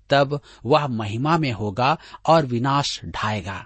तब 0.10 0.42
वह 0.66 0.88
महिमा 0.88 1.38
में 1.38 1.52
होगा 1.52 1.98
और 2.26 2.46
विनाश 2.46 3.02
ढाएगा। 3.06 3.66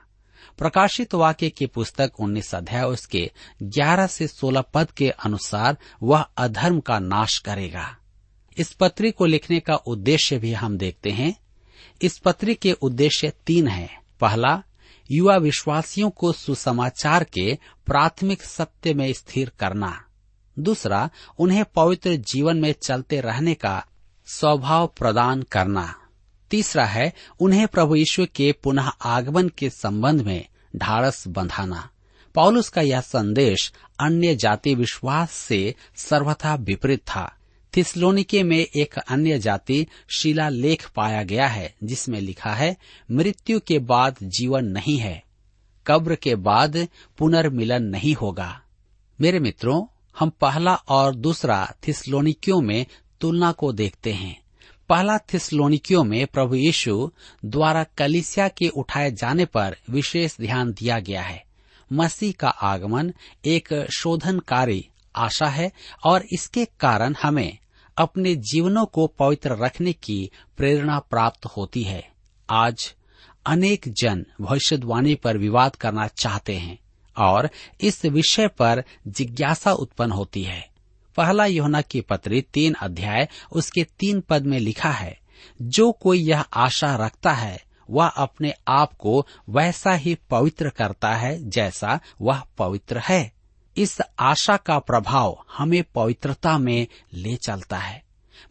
प्रकाशित 0.58 1.14
वाक्य 1.14 1.50
की 1.50 1.66
पुस्तक 1.66 2.12
उन्नीस 2.20 2.56
अध्याय 2.56 2.84
उसके 2.84 3.32
11 3.64 4.08
से 4.08 4.28
16 4.28 4.62
पद 4.62 4.92
के 4.92 5.10
अनुसार 5.10 5.78
वह 6.04 6.22
अधर्म 6.38 6.80
का 6.80 7.00
नाश 7.00 7.38
करेगा। 7.38 7.98
इस 8.58 8.74
पत्री 8.74 9.12
को 9.12 9.26
लिखने 9.26 9.60
का 9.60 9.76
उद्देश्य 9.76 10.38
भी 10.38 10.54
हम 10.54 10.78
देखते 10.78 11.10
हैं। 11.10 11.40
इस 12.02 12.18
पत्री 12.18 12.56
के 12.56 12.72
उद्देश्य 12.72 13.34
तीन 13.46 13.68
हैं। 13.68 14.02
पहला 14.22 14.64
युवा 15.12 15.38
विश्वासियों 15.38 16.10
को 16.10 16.32
सुसमाचार 16.32 17.24
के 17.24 17.58
प्राथमिक 17.86 18.44
सत्य 18.44 18.94
में 18.94 19.14
स्थिर 19.14 19.52
करना। 19.60 20.04
दूसरा, 20.60 21.10
उन्हें 21.40 21.66
पवित्र 21.66 22.16
जीवन 22.16 22.58
में 22.58 22.76
चलते 22.82 23.22
रहने 23.22 23.54
का 23.54 23.86
स्वभाव 24.26 24.88
प्रदान 24.88 25.42
करना। 25.42 25.96
तीसरा 26.50 26.86
है, 26.86 27.14
उन्हें 27.40 27.68
प्रभु 27.68 27.96
यीशु 27.96 28.26
के 28.36 28.52
पुनः 28.52 28.88
आगमन 28.88 29.50
के 29.50 29.70
संबंध 29.70 30.22
में 30.22 30.48
ढाड़स 30.76 31.28
बंधाना। 31.28 31.90
पौलुस 32.36 32.70
का 32.70 32.82
यह 32.82 33.02
संदेश 33.02 33.74
अन्य 34.00 34.36
जाति 34.36 34.76
विश्वास 34.76 35.32
से 35.32 35.76
सर्वथा 35.96 36.56
विपरीत 36.56 37.00
था। 37.00 37.37
थिस्लोनिके 37.78 38.44
में 38.44 38.58
एक 38.58 38.98
अन्य 38.98 39.40
जाति 39.40 39.88
शिला 40.20 40.50
लेख 40.50 40.90
पाया 40.90 41.24
गया 41.24 41.48
है, 41.48 41.76
जिसमें 41.84 42.22
लिखा 42.22 42.54
है, 42.54 42.78
मृत्यु 43.12 43.60
के 43.60 43.80
बाद 43.80 44.16
जीवन 44.24 44.66
नहीं 44.66 44.98
है, 44.98 45.24
कब्र 45.88 46.16
के 46.16 46.36
बाद 46.36 46.88
पुनर्मिलन 47.18 47.84
नहीं 47.84 48.14
होगा। 48.14 48.62
मेरे 49.22 49.40
मित्रों, 49.40 49.86
हम 50.20 50.30
पहला 50.30 50.76
और 50.76 51.16
दूसरा 51.16 51.74
थिस्लोनिकियों 51.88 52.62
में 52.62 52.86
तुलना 53.22 53.52
को 53.52 53.74
देखते 53.74 54.14
हैं। 54.14 54.42
पहला 54.90 55.18
थिस्लोनिकियों 55.18 56.04
में 56.04 56.28
प्रभु 56.28 56.56
यीशु 56.56 57.12
द्वारा 57.46 57.84
कलिसिया 57.84 58.48
के 58.48 58.68
उठाए 58.68 59.12
जाने 59.12 59.46
पर 59.46 59.78
विशेष 59.90 60.38
ध्यान 60.42 60.72
दिया 60.72 61.00
गया 61.00 61.22
है। 61.22 61.44
मसीह 61.94 62.34
का 62.40 62.50
आगमन 62.50 63.14
एक 63.46 63.88
शोधनकारी 63.98 64.90
आशा 65.16 65.48
है 65.48 65.72
और 66.06 66.26
इसके 66.34 66.66
कारण 66.66 67.16
हमें 67.22 67.58
अपने 67.98 68.36
जीवनों 68.36 68.86
को 68.86 69.08
पवित्र 69.08 69.56
रखने 69.56 69.94
की 69.94 70.32
प्रेरणा 70.58 71.00
प्राप्त 71.00 71.46
होती 71.46 71.84
है। 71.84 72.10
आज 72.50 72.96
अनेक 73.46 73.82
जन 73.88 74.26
भविष्यवाणी 74.42 75.16
पर 75.16 75.38
विवाद 75.38 75.76
करना 75.76 76.08
चाहते 76.08 76.56
हैं 76.56 76.80
और 77.18 77.50
इस 77.82 78.06
विषय 78.06 78.48
पर 78.48 78.84
जिज्ञासा 79.08 79.74
उत्पन्न 79.74 80.12
होती 80.12 80.44
है। 80.44 80.70
पहला 81.18 81.46
योना 81.46 81.82
की 81.82 82.02
पत्री 82.02 82.42
तीन 82.42 82.74
अध्याय, 82.74 83.28
उसके 83.52 83.84
तीन 83.84 84.22
पद 84.22 84.46
में 84.46 84.60
लिखा 84.60 84.92
है, 84.92 85.20
जो 85.62 85.92
कोई 85.92 86.20
यह 86.20 86.42
आशा 86.42 86.96
रखता 86.96 87.32
है, 87.32 87.64
वह 87.90 88.08
अपने 88.08 88.54
आप 88.68 88.94
को 88.94 89.28
वैसा 89.50 89.94
ही 89.94 90.16
पवित्र 90.16 90.70
करता 90.70 91.14
है 91.16 91.50
जैसा 91.50 92.00
वह 92.22 92.44
पवित्र 92.58 92.98
है। 92.98 93.37
इस 93.78 93.98
आशा 94.20 94.58
का 94.58 94.80
प्रभाव 94.80 95.46
हमें 95.58 95.84
पवित्रता 95.96 96.58
में 96.58 96.88
ले 97.14 97.36
चलता 97.36 97.78
है। 97.78 98.04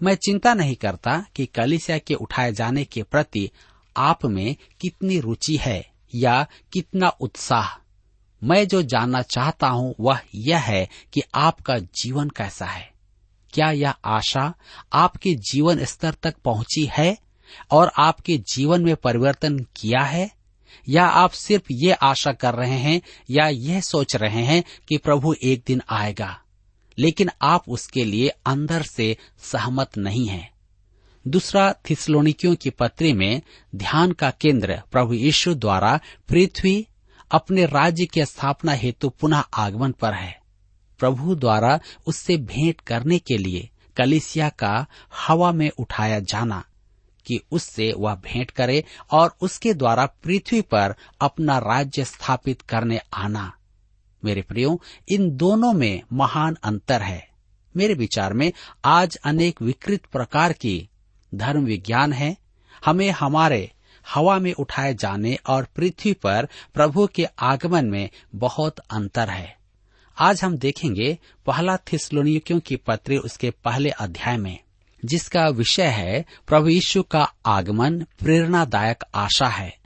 मैं 0.03 0.15
चिंता 0.15 0.55
नहीं 0.55 0.75
करता 0.75 1.27
कि 1.35 1.47
कलिसिया 1.47 1.99
के 1.99 2.15
उठाए 2.15 2.53
जाने 2.53 2.85
के 2.85 3.03
प्रति 3.03 3.51
आप 3.97 4.25
में 4.25 4.57
कितनी 4.81 5.21
रुचि 5.21 5.57
है 5.57 5.93
या 6.15 6.47
कितना 6.73 7.09
उत्साह। 7.09 7.83
मैं 8.45 8.69
जो 8.69 8.83
जानना 8.83 9.23
चाहता 9.23 9.69
हूँ, 9.69 9.95
वह 10.01 10.21
यह 10.35 10.59
है 10.59 10.89
कि 11.13 11.23
आपका 11.35 11.79
जीवन 11.79 12.29
कैसा 12.29 12.67
है। 12.67 12.93
क्या 13.53 13.71
यह 13.71 13.95
आशा 14.05 14.55
आपके 14.93 15.35
जीवन 15.35 15.85
स्तर 15.85 16.15
तक 16.23 16.37
पहुँची 16.37 16.91
है 16.93 17.19
और 17.71 17.93
आपके 17.99 18.39
जीवन 18.39 18.85
में 18.85 18.97
परिवर्तन 18.97 19.59
किया 19.59 20.03
है? 20.03 20.31
या 20.89 21.05
आप 21.05 21.31
सिर्फ़ 21.31 21.73
ये 21.73 21.93
आशा 21.93 22.33
कर 22.33 22.55
रहे 22.55 22.79
हैं 22.79 23.01
या 23.31 23.49
यह 23.49 23.81
सोच 23.81 24.17
रहे 24.17 24.43
हैं 24.43 24.63
कि 24.89 24.97
प्रभु 24.97 25.35
एक 25.43 25.63
दिन 25.67 25.83
आएगा, 25.91 26.39
लेकिन 26.99 27.31
आप 27.43 27.69
उसके 27.69 28.05
लिए 28.05 28.29
अंदर 28.47 28.83
से 28.83 29.17
सहमत 29.43 29.97
नहीं 29.99 30.27
हैं। 30.27 30.51
दूसरा 31.25 31.73
थिसलोनिकियों 31.91 32.55
की 32.55 32.71
पत्री 32.71 33.13
में 33.13 33.43
ध्यान 33.77 34.13
का 34.13 34.31
केंद्र 34.31 34.83
प्रभु 34.93 35.15
यीशु 35.15 35.55
द्वारा 35.55 35.99
पृथ्वी 36.29 36.87
अपने 37.31 37.67
राज्य 37.67 38.05
की 38.05 38.25
स्थापना 38.25 38.73
हेतु 38.73 39.09
पुनः 39.11 39.45
आगमन 39.55 39.93
पर 39.93 40.15
है। 40.15 40.39
प्रभु 41.01 41.35
द्वारा 41.35 41.79
उससे 42.07 42.37
भेंट 42.37 42.81
करने 42.81 43.19
के 43.19 43.39
लिए 43.39 43.69
कलिसिया 43.97 44.49
का 44.49 44.87
हवा 45.19 45.51
में 45.53 45.71
उठाया 45.79 46.21
जाना 46.21 46.65
कि 47.27 47.41
उससे 47.51 47.93
वह 47.93 48.15
भेंट 48.15 48.51
करे 48.51 48.85
और 49.11 49.37
उसके 49.41 49.75
द्वारा 49.75 50.07
पृथ्वी 50.07 50.61
पर 50.61 50.95
अपना 51.21 51.59
राज्य 51.59 52.05
स्थापित 52.05 52.63
करने 52.63 53.01
आना। 53.15 53.53
मेरे 54.25 54.43
प्रियो, 54.43 54.83
इन 55.09 55.37
दोनों 55.37 55.73
में 55.73 56.03
महान 56.13 56.57
अंतर 56.63 57.03
है। 57.03 57.29
मेरे 57.77 57.95
विचार 57.95 58.33
में 58.33 58.53
आज 58.85 59.17
अनेक 59.17 59.63
विकृत 59.63 60.05
प्रकार 60.05 60.53
की 60.53 60.89
धर्म 61.35 61.65
विज्ञान 61.65 62.13
है। 62.13 62.37
हमें 62.85 63.11
हमारे 63.11 63.73
हवा 64.15 64.39
में 64.39 64.53
उठाए 64.53 64.95
जाने 64.95 65.39
और 65.47 65.69
पृथ्वी 65.77 66.13
पर 66.13 66.49
प्रभु 66.75 67.07
के 67.07 67.25
आगमन 67.25 67.87
में 67.87 68.11
बहुत 68.35 68.79
अंतर 68.79 69.31
है। 69.31 69.57
आज 70.19 70.45
हम 70.45 70.57
देखेंगे 70.57 71.19
पहला 71.47 71.77
थिस्लोनियों 71.77 72.61
की 72.61 72.77
पत्री 72.77 73.17
उसके 73.17 73.51
पहले 73.51 73.91
अध्याय 73.91 74.37
में। 74.37 74.66
जिसका 75.07 75.49
विषय 75.49 75.87
है 75.87 76.25
प्रभु 76.47 76.69
यीशु 76.69 77.03
का 77.03 77.33
आगमन 77.47 78.01
प्रेरणादायक 78.01 79.05
आशा 79.15 79.49
है। 79.49 79.77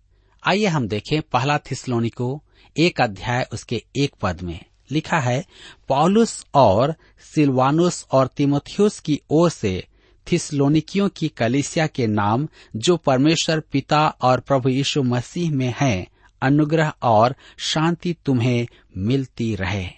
आइए 0.44 0.66
हम 0.66 0.88
देखें 0.88 1.22
पहला 1.22 1.58
थिस्लोनिको 1.58 2.42
एक 2.76 3.00
अध्याय 3.00 3.46
उसके 3.52 3.84
एक 3.96 4.12
पद 4.22 4.40
में। 4.42 4.60
लिखा 4.90 5.18
है, 5.18 5.44
पॉलुस 5.88 6.46
और 6.54 6.94
सिलवानुस 7.34 8.06
और 8.12 8.26
तिमोथियस 8.26 9.00
की 9.00 9.20
ओर 9.30 9.50
से 9.50 9.86
थिसलोनिकियों 10.32 11.08
की 11.08 11.28
कलिसिया 11.28 11.86
के 11.86 12.06
नाम, 12.06 12.48
जो 12.76 12.96
परमेश्वर 12.96 13.60
पिता 13.60 14.08
और 14.08 14.40
प्रभु 14.40 14.68
यीशु 14.68 15.02
मसीह 15.02 15.52
में 15.52 15.74
है, 15.80 16.06
अनुग्रह 16.42 16.92
और 17.02 17.36
शांति 17.58 18.16
तुम्हें 18.26 18.68
मिलती 18.96 19.54
रहे। 19.54 19.88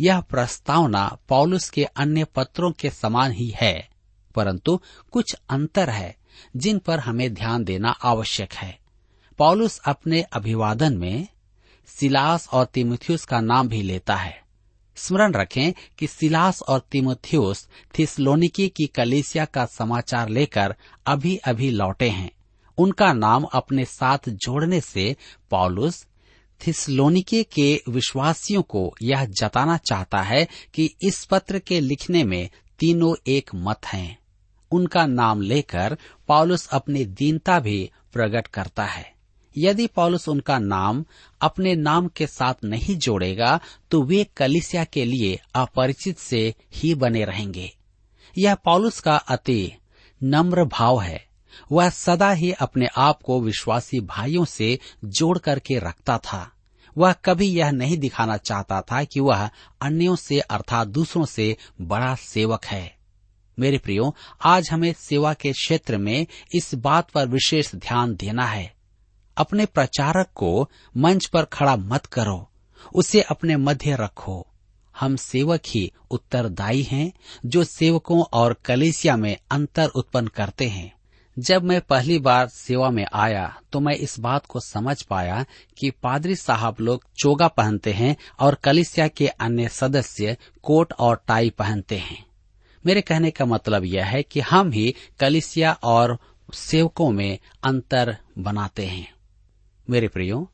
यह 0.00 0.20
प्रस्तावना 0.20 1.18
पौलुस 1.28 1.70
के 1.70 1.84
अन्य 1.84 2.24
पत्रों 2.24 2.72
के 2.72 2.90
समान 2.90 3.32
ही 3.32 3.54
है। 3.56 3.91
परंतु 4.34 4.80
कुछ 5.12 5.36
अंतर 5.50 5.90
है, 5.90 6.16
जिन 6.56 6.78
पर 6.78 7.00
हमें 7.00 7.34
ध्यान 7.34 7.64
देना 7.64 7.90
आवश्यक 7.90 8.52
है। 8.52 8.78
पॉलुस 9.38 9.80
अपने 9.84 10.22
अभिवादन 10.22 10.96
में 10.96 11.28
सिलास 11.86 12.48
और 12.52 12.64
तिमुथियुस 12.64 13.24
का 13.24 13.40
नाम 13.40 13.68
भी 13.68 13.82
लेता 13.82 14.16
है। 14.16 14.42
स्मरण 14.96 15.32
रखें 15.32 15.72
कि 15.98 16.06
सिलास 16.06 16.62
और 16.62 16.80
तिमुथियुस 16.92 17.68
थिसलोनिकी 17.98 18.68
की 18.68 18.86
कलेसिया 18.86 19.44
का 19.44 19.66
समाचार 19.66 20.28
लेकर 20.28 20.74
अभी 21.06 21.36
अभी 21.36 21.70
लौटे 21.70 22.08
हैं। 22.08 22.30
उनका 22.78 23.12
नाम 23.12 23.44
अपने 23.44 23.84
साथ 23.84 24.18
जोड़ने 24.28 24.80
से 24.80 25.16
पौलुस 25.50 26.06
थिसलोनिके 26.66 27.42
के 27.42 27.82
विश्वासियों 27.88 28.62
को 28.62 28.94
यह 29.02 29.24
जताना 29.24 29.76
चाहता 29.76 30.22
है 30.22 30.48
कि 30.74 30.94
इस 31.02 31.24
पत्र 31.24 31.58
के 31.58 31.80
लिखने 31.80 32.24
में 32.24 32.50
तीनों 32.78 33.14
एक 33.26 33.50
मत 33.54 33.86
हैं। 33.86 34.21
उनका 34.72 35.06
नाम 35.06 35.40
लेकर 35.40 35.96
पॉलुस 36.28 36.68
अपनी 36.68 37.04
दीनता 37.04 37.60
भी 37.60 37.90
प्रकट 38.12 38.46
करता 38.46 38.84
है। 38.84 39.12
यदि 39.56 39.86
पौलुस 39.86 40.28
उनका 40.28 40.58
नाम 40.58 41.04
अपने 41.40 41.74
नाम 41.74 42.06
के 42.08 42.26
साथ 42.26 42.54
नहीं 42.64 42.96
जोड़ेगा 42.96 43.60
तो 43.90 44.02
वे 44.02 44.24
कलिसिया 44.36 44.84
के 44.84 45.04
लिए 45.04 45.40
अपरिचित 45.54 46.18
से 46.18 46.54
ही 46.74 46.94
बने 46.94 47.24
रहेंगे। 47.24 47.70
यह 48.38 48.54
पौलुस 48.54 49.00
का 49.00 49.16
अति 49.16 49.72
नम्र 50.22 50.64
भाव 50.64 51.00
है। 51.00 51.26
वह 51.72 51.88
सदा 51.90 52.30
ही 52.30 52.52
अपने 52.52 52.86
आप 52.96 53.22
को 53.22 53.40
विश्वासी 53.40 54.00
भाइयों 54.00 54.44
से 54.44 54.78
जोड़ 55.04 55.38
करके 55.38 55.78
रखता 55.78 56.18
था। 56.18 56.50
वह 56.98 57.12
कभी 57.12 57.46
यह 57.46 57.70
नहीं 57.70 57.98
दिखाना 57.98 58.36
चाहता 58.36 58.80
था 58.80 59.04
कि 59.04 59.20
वह 59.20 59.50
अन्यों 59.80 60.16
से 60.16 60.40
अर्थात 60.40 60.88
दूसरों 60.88 61.24
से 61.24 61.56
बड़ा 61.80 62.14
सेवक 62.14 62.64
है। 62.64 63.01
मेरे 63.58 63.78
प्रियो, 63.78 64.14
आज 64.44 64.70
हमें 64.70 64.92
सेवा 64.92 65.34
के 65.34 65.52
क्षेत्र 65.52 65.98
में 65.98 66.26
इस 66.54 66.74
बात 66.74 67.10
पर 67.10 67.28
विशेष 67.28 67.74
ध्यान 67.74 68.14
देना 68.14 68.46
है। 68.46 68.74
अपने 69.36 69.66
प्रचारक 69.66 70.26
को 70.34 70.70
मंच 70.96 71.26
पर 71.26 71.44
खड़ा 71.44 71.76
मत 71.76 72.06
करो। 72.06 72.50
उसे 72.94 73.20
अपने 73.20 73.56
मध्य 73.56 73.96
रखो। 73.96 74.46
हम 75.00 75.16
सेवक 75.16 75.60
ही 75.66 75.92
उत्तरदायी 76.10 76.82
हैं, 76.82 77.12
जो 77.46 77.64
सेवकों 77.64 78.24
और 78.32 78.56
कलेसिया 78.64 79.16
में 79.16 79.36
अंतर 79.50 79.86
उत्पन्न 79.86 80.26
करते 80.26 80.68
हैं। 80.68 80.92
जब 81.38 81.64
मैं 81.64 81.80
पहली 81.80 82.18
बार 82.18 82.48
सेवा 82.48 82.90
में 82.90 83.06
आया 83.12 83.60
तो 83.72 83.80
मैं 83.80 83.94
इस 83.94 84.20
बात 84.20 84.46
को 84.46 84.60
समझ 84.60 85.02
पाया 85.02 85.44
कि 85.78 85.90
पादरी 85.90 86.36
साहब 86.36 86.76
लोग 86.80 87.04
चोगा 87.18 87.48
पहनते 87.48 87.92
हैं 87.92 88.16
और 88.40 88.54
कलिसिया 88.54 89.08
के 89.08 89.26
अन्य 89.26 89.68
सदस्य 89.68 90.36
कोट 90.62 90.92
और 90.92 91.22
टाई 91.26 91.50
पहनते 91.50 91.96
हैं। 91.96 92.26
मेरे 92.84 93.00
कहने 93.00 93.30
का 93.30 93.44
मतलब 93.44 93.84
यह 93.84 94.06
है 94.06 94.22
कि 94.22 94.40
हम 94.40 94.70
ही 94.72 94.94
कलिसिया 95.20 95.72
और 95.84 96.18
सेवकों 96.48 97.10
में 97.10 97.38
अंतर 97.64 98.16
बनाते 98.38 98.86
हैं। 98.86 99.08
मेरे 99.88 100.08
प्रियो, 100.08 100.48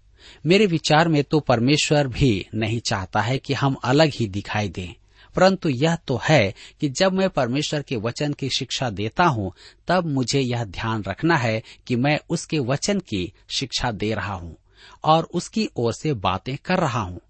मेरे 0.47 0.67
विचार 0.67 1.09
में 1.09 1.23
तो 1.25 1.41
परमेश्वर 1.41 2.09
भी 2.09 2.47
नहीं 2.55 2.81
चाहता 2.81 3.21
है 3.21 3.39
कि 3.39 3.55
हम 3.55 3.77
अलग 3.85 4.11
ही 4.15 4.27
दिखाई 4.29 4.69
दें, 4.69 4.95
परंतु 5.37 5.69
यह 5.69 5.97
तो 6.09 6.19
है 6.23 6.55
कि 6.81 6.89
जब 6.91 7.13
मैं 7.13 7.29
परमेश्वर 7.31 7.83
के 7.83 7.97
वचन 7.97 8.33
की 8.33 8.49
शिक्षा 8.49 8.91
देता 8.91 9.25
हूँ, 9.25 9.53
तब 9.89 10.07
मुझे 10.07 10.41
यह 10.41 10.65
ध्यान 10.65 11.03
रखना 11.03 11.37
है 11.37 11.63
कि 11.87 11.97
मैं 11.97 12.19
उसके 12.31 12.59
वचन 12.59 13.01
की 13.01 13.33
शिक्षा 13.51 13.91
दे 13.93 14.13
रहा 14.15 14.35
हूँ 14.35 14.57
और 15.05 15.29
उसकी 15.35 15.69
ओर 15.77 15.93
से 15.93 16.13
बातें 16.15 16.57
कर 16.65 16.79
रहा 16.79 17.01
हूँ। 17.01 17.21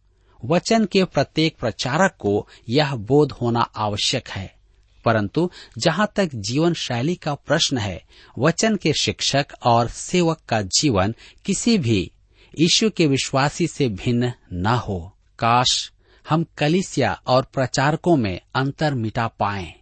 वचन 0.43 0.85
के 0.85 1.05
प्रत्येक 1.05 1.57
प्रचारक 1.57 2.17
को 2.19 2.47
यह 2.69 2.95
बोध 2.97 3.33
होना 3.33 3.61
आवश्यक 3.61 4.29
है। 4.29 4.58
परंतु 5.05 5.51
जहाँ 5.79 6.13
तक 6.17 6.31
जीवन 6.35 6.75
शैली 6.75 7.15
का 7.15 7.35
प्रश्न 7.35 7.79
है, 7.79 8.03
वचन 8.39 8.77
के 8.77 8.93
शिक्षक 8.93 9.47
और 9.63 9.89
सेवक 9.89 10.41
का 10.49 10.63
जीवन 10.63 11.15
किसी 11.45 11.79
भी 11.79 12.11
यीशु 12.59 12.91
के 12.91 13.07
विश्वासी 13.07 13.67
से 13.67 13.89
भिन्न 13.89 14.33
न 14.53 14.67
हो। 14.67 15.17
काश 15.39 15.93
हम 16.29 16.47
कलिसिया 16.59 17.21
और 17.27 17.43
प्रचारकों 17.43 18.17
में 18.17 18.41
अंतर 18.55 18.95
मिटा 18.95 19.27
पाए। 19.27 19.75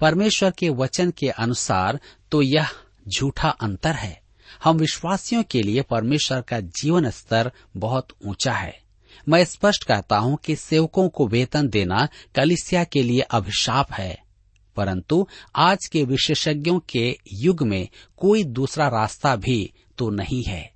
परमेश्वर 0.00 0.50
के 0.50 0.68
वचन 0.68 1.10
के 1.10 1.28
अनुसार 1.28 2.00
तो 2.30 2.42
यह 2.42 2.68
झूठा 3.08 3.48
अंतर 3.48 3.92
है। 3.92 4.20
हम 4.64 4.76
विश्वासियों 4.76 5.42
के 5.42 5.62
लिए 5.62 5.82
परमेश्वर 5.82 6.40
का 6.40 6.60
जीवन 6.60 7.10
स्तर 7.10 7.52
बहुत 7.76 8.08
ऊँचा 8.26 8.52
है। 8.52 8.80
मैं 9.28 9.44
स्पष्ट 9.44 9.84
कहता 9.84 10.18
हूँ 10.18 10.36
कि 10.36 10.56
सेवकों 10.56 11.08
को 11.08 11.26
वेतन 11.26 11.68
देना 11.68 12.08
कलिसिया 12.34 12.84
के 12.84 13.02
लिए 13.02 13.20
अभिशाप 13.20 13.92
है। 13.92 14.29
परंतु 14.80 15.26
आज 15.56 15.86
के 15.86 16.04
विशेषज्ञों 16.04 16.80
के 16.88 17.18
युग 17.32 17.62
में 17.62 17.88
कोई 18.16 18.44
दूसरा 18.44 18.88
रास्ता 18.88 19.36
भी 19.36 19.72
तो 19.98 20.10
नहीं 20.10 20.42
है। 20.42 20.72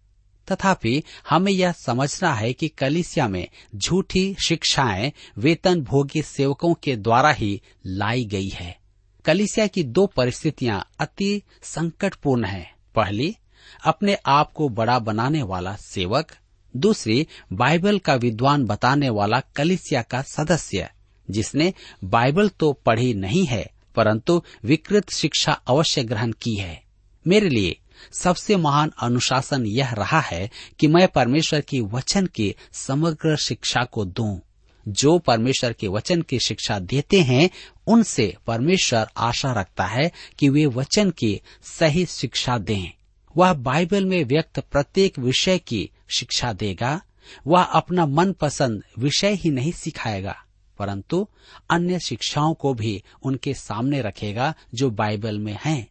तथापि 0.53 1.03
हमें 1.31 1.53
यह 1.53 1.73
समझना 1.73 2.35
है 2.35 2.53
कि 2.53 2.69
कलिसिया 2.69 3.29
में 3.29 3.49
झूठी 3.77 4.37
शिक्षाएँ 4.47 5.13
वेतन 5.39 5.81
भोगी 5.81 6.23
सेवकों 6.23 6.75
के 6.75 6.97
द्वारा 6.97 7.31
ही 7.31 7.63
लाई 7.87 8.25
गई 8.25 8.49
है। 8.49 8.79
कलिसिया 9.25 9.67
की 9.67 9.83
दो 9.83 10.07
परिस्थितियाँ 10.07 10.91
अति 11.01 11.43
संकटपूर्ण 11.63 12.45
हैं। 12.45 12.75
पहली, 12.95 13.37
अपने 13.85 14.19
आप 14.27 14.53
को 14.53 14.69
बड़ा 14.69 14.99
बनाने 14.99 15.43
वाला 15.43 15.77
सेवक। 15.77 16.33
दूसरी, 16.77 17.27
बाइबल 17.53 17.99
का 17.99 18.15
विद्वान 18.15 18.65
बताने 18.65 19.09
वाला 19.09 19.41
कलिसिया 19.41 20.03
का 20.03 20.23
सदस्य, 20.23 20.89
जिसने 21.31 21.75
बाइबल 22.05 22.49
तो 22.49 22.73
पढ़ी 22.73 23.15
नहीं 23.15 23.47
है 23.47 23.74
परंतु 23.97 24.43
विकृत 24.65 25.11
शिक्षा 25.11 25.53
अवश्य 25.53 26.05
ग्रहण 26.05 26.33
की 26.33 26.55
है। 26.55 26.83
मेरे 27.27 27.49
लिए 27.49 27.79
सबसे 28.13 28.57
महान 28.57 28.93
अनुशासन 29.03 29.67
यह 29.67 29.93
रहा 29.93 30.21
है 30.21 30.51
कि 30.79 30.87
मैं 30.87 31.09
परमेश्वर 31.09 31.61
की 31.61 31.81
वचन 31.81 32.27
की 32.27 32.55
समग्र 32.73 33.37
शिक्षा 33.37 33.85
को 33.85 34.05
दूँ। 34.05 34.41
जो 34.89 35.19
परमेश्वर 35.19 35.73
के 35.73 35.89
वचन 35.89 36.23
की 36.23 36.39
शिक्षा 36.39 36.79
देते 36.79 37.21
हैं, 37.21 37.51
उनसे 37.87 38.37
परमेश्वर 38.47 39.07
आशा 39.17 39.53
रखता 39.53 39.85
है 39.85 40.13
कि 40.39 40.49
वे 40.49 40.67
वचन 40.67 41.11
की 41.11 41.41
सही 41.63 42.07
शिक्षा 42.07 42.59
दें। 42.59 42.91
वह 43.37 43.53
बाइबल 43.53 44.05
में 44.05 44.25
व्यक्त 44.25 44.61
प्रत्येक 44.61 45.19
विषय 45.19 45.59
की 45.59 45.91
शिक्षा 46.19 46.53
देगा। 46.53 47.01
वह 47.47 47.63
अपना 47.63 48.07
मनपसंद 48.07 48.83
विषय 48.99 49.33
ही 49.35 49.51
नहीं 49.51 49.73
सिखाएगा। 49.73 50.44
परंतु 50.79 51.29
अन्य 51.71 52.01
शिक्षाओं 52.01 52.55
को 52.55 52.75
भी 52.75 53.03
उनके 53.23 53.55
सामने 53.55 54.01
रखेगा 54.01 54.55
जो 54.75 54.91
बाइबल 54.91 55.39
में 55.39 55.59
हैं। 55.65 55.89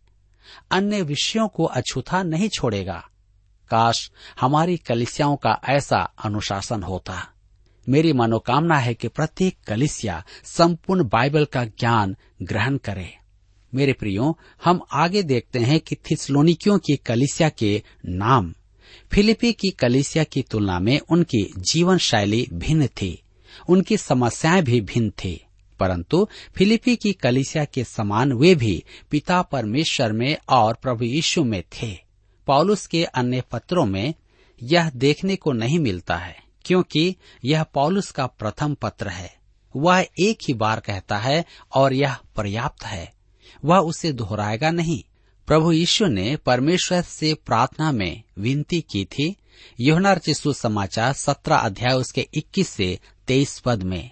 अन्य 0.72 1.02
विषयों 1.02 1.48
को 1.48 1.64
अछूता 1.64 2.24
नहीं 2.24 2.50
छोड़ेगा। 2.50 3.10
काश 3.70 4.12
हमारी 4.42 4.78
कलिसियाओं 4.78 5.36
का 5.36 5.62
ऐसा 5.70 5.98
अनुशासन 5.98 6.84
होता। 6.84 7.30
मेरी 7.90 8.14
मनोकामना 8.14 8.78
है 8.78 8.94
कि 8.94 9.08
प्रत्येक 9.08 9.58
कलिसिया 9.68 10.26
संपूर्ण 10.44 11.04
बाइबल 11.04 11.46
का 11.46 11.66
ज्ञान 11.66 12.16
ग्रहण 12.42 12.78
करे। 12.78 13.18
मेरे 13.76 13.94
प्रियो, 13.94 14.40
हम 14.66 14.82
आगे 14.92 15.24
देखते 15.24 15.60
हैं 15.60 15.80
कि 15.80 15.96
थिसलोनिकियों 15.96 16.78
की 16.78 16.96
कलिसिया 16.96 17.50
के 17.50 17.84
नाम, 18.06 18.54
फिलिपी 19.12 19.54
की 19.54 19.70
कलिसिया 19.70 20.24
की 20.24 20.42
तुलना 20.42 20.80
में 20.80 21.00
उनकी 21.00 21.54
जीवन 21.58 21.98
शैली 21.98 22.48
भिन्न 22.54 22.88
थी। 22.88 23.23
उनकी 23.70 23.98
समस्याएँ 23.98 24.62
भी 24.62 24.82
भिन्न 24.82 25.10
थी। 25.10 25.46
परंतु 25.80 26.28
फिलिपी 26.56 26.96
की 26.96 27.14
कलिसिया 27.14 27.66
के 27.66 27.84
समान 27.84 28.34
वे 28.34 28.56
भी 28.56 28.84
पिता 29.12 29.42
परमेश्वर 29.42 30.12
में 30.12 30.38
और 30.50 30.74
प्रभु 30.74 31.04
यीशु 31.04 31.44
में 31.44 31.64
थे। 31.64 31.98
पौलुस 32.48 32.88
के 32.88 33.04
अन्य 33.04 33.42
पत्रों 33.52 33.86
में 33.86 34.14
यह 34.64 34.90
देखने 34.90 35.36
को 35.36 35.52
नहीं 35.52 35.80
मिलता 35.80 36.18
है, 36.18 36.38
क्योंकि 36.66 37.16
यह 37.46 37.64
पौलुस 37.64 38.12
का 38.12 38.28
प्रथम 38.28 38.74
पत्र 38.74 39.08
है। 39.08 39.36
वह 39.76 40.06
एक 40.20 40.38
ही 40.48 40.54
बार 40.54 40.80
कहता 40.80 41.18
है 41.18 41.46
और 41.76 41.94
यह 41.94 42.18
पर्याप्त 42.36 42.84
है। 42.84 43.14
वह 43.66 43.78
उसे 43.78 44.12
दोहराएगा 44.12 44.72
नहीं। 44.72 45.04
प्रभु 45.48 45.72
यीशु 45.72 46.06
ने 46.06 46.36
परमेश्वर 46.36 47.02
से 47.02 47.34
प्रार्थना 47.34 47.92
में 47.92 48.24
विनती 48.40 48.82
की 48.82 49.06
थी। 49.06 49.36
योहना 49.80 50.16
चिशु 50.16 50.54
समाचार 50.54 51.14
सत्रह 51.14 51.56
अध्याय 51.56 51.94
उसके 51.94 52.28
इक्कीस 52.34 52.70
से 52.70 53.00
तेईस 53.28 53.60
पद 53.60 53.84
में, 53.84 54.12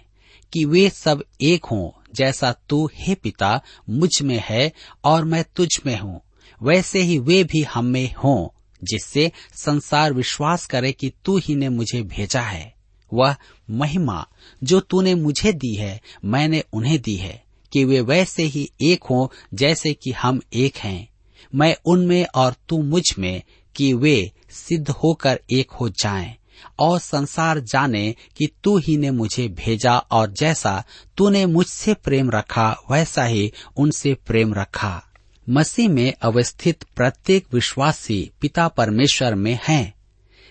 कि 0.52 0.64
वे 0.64 0.90
सब 0.90 1.24
एक 1.40 1.64
हों, 1.64 2.00
जैसा 2.14 2.54
तू 2.68 2.90
हे 2.94 3.14
पिता 3.14 3.62
मुझमें 3.90 4.42
है 4.44 4.72
और 5.04 5.24
मैं 5.24 5.44
तुझ 5.56 5.68
में 5.86 5.98
हूँ। 5.98 6.20
वैसे 6.62 7.00
ही 7.00 7.18
वे 7.18 7.44
भी 7.44 7.62
हम 7.62 7.84
में 7.84 8.14
हों, 8.14 8.48
जिससे 8.84 9.32
संसार 9.54 10.12
विश्वास 10.12 10.66
करे 10.66 10.92
कि 10.92 11.12
तू 11.24 11.38
ही 11.38 11.54
ने 11.54 11.68
मुझे 11.68 12.02
भेजा 12.02 12.40
है। 12.40 12.74
वह 13.12 13.36
महिमा 13.70 14.26
जो 14.64 14.80
तूने 14.80 15.14
मुझे 15.14 15.52
दी 15.52 15.74
है, 15.74 16.00
मैंने 16.24 16.64
उन्हें 16.72 17.02
दी 17.02 17.16
है, 17.16 17.44
कि 17.72 17.84
वे 17.84 18.00
वैसे 18.00 18.42
ही 18.42 18.70
एक 18.80 19.04
हों, 19.04 19.28
जैसे 19.54 19.94
कि 19.94 20.12
हम 20.12 20.40
एक 20.52 20.76
हैं। 20.76 21.08
मैं 21.54 21.76
उनमें 21.84 22.26
और 22.34 22.54
तू 22.68 22.82
मुझमें, 22.82 23.42
कि 23.76 23.94
वे 23.94 24.32
सिद्ध 24.50 24.90
होकर 24.90 25.40
एक 25.50 25.70
हो 25.70 25.88
जाएँ। 25.88 26.36
और 26.78 26.98
संसार 26.98 27.60
जाने 27.60 28.14
कि 28.36 28.48
तू 28.64 28.78
ही 28.78 28.96
ने 28.96 29.10
मुझे 29.10 29.48
भेजा 29.48 29.98
और 29.98 30.32
जैसा 30.32 30.84
तूने 31.16 31.46
मुझसे 31.46 31.94
प्रेम 31.94 32.30
रखा, 32.30 32.76
वैसा 32.90 33.24
ही 33.24 33.52
उनसे 33.76 34.14
प्रेम 34.14 34.54
रखा। 34.54 35.02
मसीह 35.48 35.88
में 35.88 36.14
अवस्थित 36.22 36.82
प्रत्येक 36.96 37.46
विश्वासी 37.52 38.30
पिता 38.40 38.68
परमेश्वर 38.68 39.34
में 39.34 39.58
है। 39.68 39.94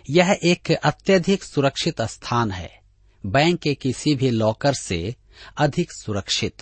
यह 0.10 0.40
एक 0.44 0.72
अत्यधिक 0.72 1.44
सुरक्षित 1.44 2.02
स्थान 2.02 2.52
है। 2.52 2.82
बैंक 3.26 3.60
के 3.60 3.74
किसी 3.74 4.16
भी 4.16 4.30
लॉकर 4.30 4.74
से 4.74 5.16
अधिक 5.58 5.92
सुरक्षित। 5.92 6.56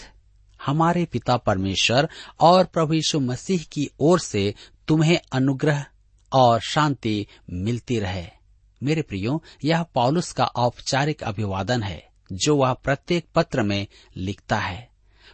हमारे 0.66 1.06
पिता 1.06 1.38
परमेश्वर 1.38 2.10
और 2.40 2.66
प्रभु 2.66 2.94
यीशु 2.94 3.20
मसीह 3.20 3.66
की 3.72 3.90
ओर 4.00 4.20
से 4.20 4.56
तुम्हें 4.88 5.20
अनुग्रह 5.32 5.86
और 6.34 6.60
शांति 6.60 7.28
मिलती 7.50 8.00
रहे। 8.00 8.39
मेरे 8.84 9.02
प्रियो, 9.02 9.44
यह 9.64 9.84
पॉलुस 9.84 10.32
का 10.32 10.46
औपचारिक 10.46 11.24
अभिवादन 11.24 11.84
है, 11.84 12.08
जो 12.32 12.56
वह 12.56 12.74
प्रत्येक 12.74 13.26
पत्र 13.36 13.64
में 13.64 13.88
लिखता 14.18 14.60
है। 14.60 14.90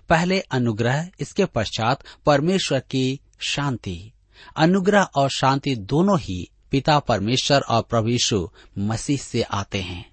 पहले 0.09 0.39
अनुग्रह, 0.39 1.09
इसके 1.19 1.45
पश्चात 1.45 2.03
परमेश्वर 2.25 2.79
की 2.79 3.19
शांति। 3.39 4.11
अनुग्रह 4.55 5.03
और 5.03 5.29
शांति 5.29 5.75
दोनों 5.75 6.19
ही 6.19 6.49
पिता 6.71 6.99
परमेश्वर 6.99 7.61
और 7.61 7.81
प्रभु 7.81 8.51
मसीह 8.77 9.17
से 9.17 9.41
आते 9.41 9.81
हैं। 9.81 10.11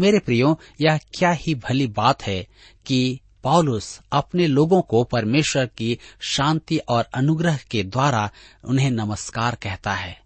मेरे 0.00 0.18
प्रियो, 0.18 0.60
यह 0.80 0.96
क्या 0.96 1.30
ही 1.30 1.54
भली 1.54 1.86
बात 1.86 2.22
है 2.22 2.46
कि 2.86 3.20
पौलुस 3.42 4.00
अपने 4.12 4.46
लोगों 4.46 4.82
को 4.82 5.04
परमेश्वर 5.04 5.66
की 5.66 5.98
शांति 6.20 6.78
और 6.78 7.04
अनुग्रह 7.14 7.58
के 7.70 7.82
द्वारा 7.82 8.30
उन्हें 8.64 8.90
नमस्कार 8.90 9.54
कहता 9.54 9.92
है। 9.92 10.20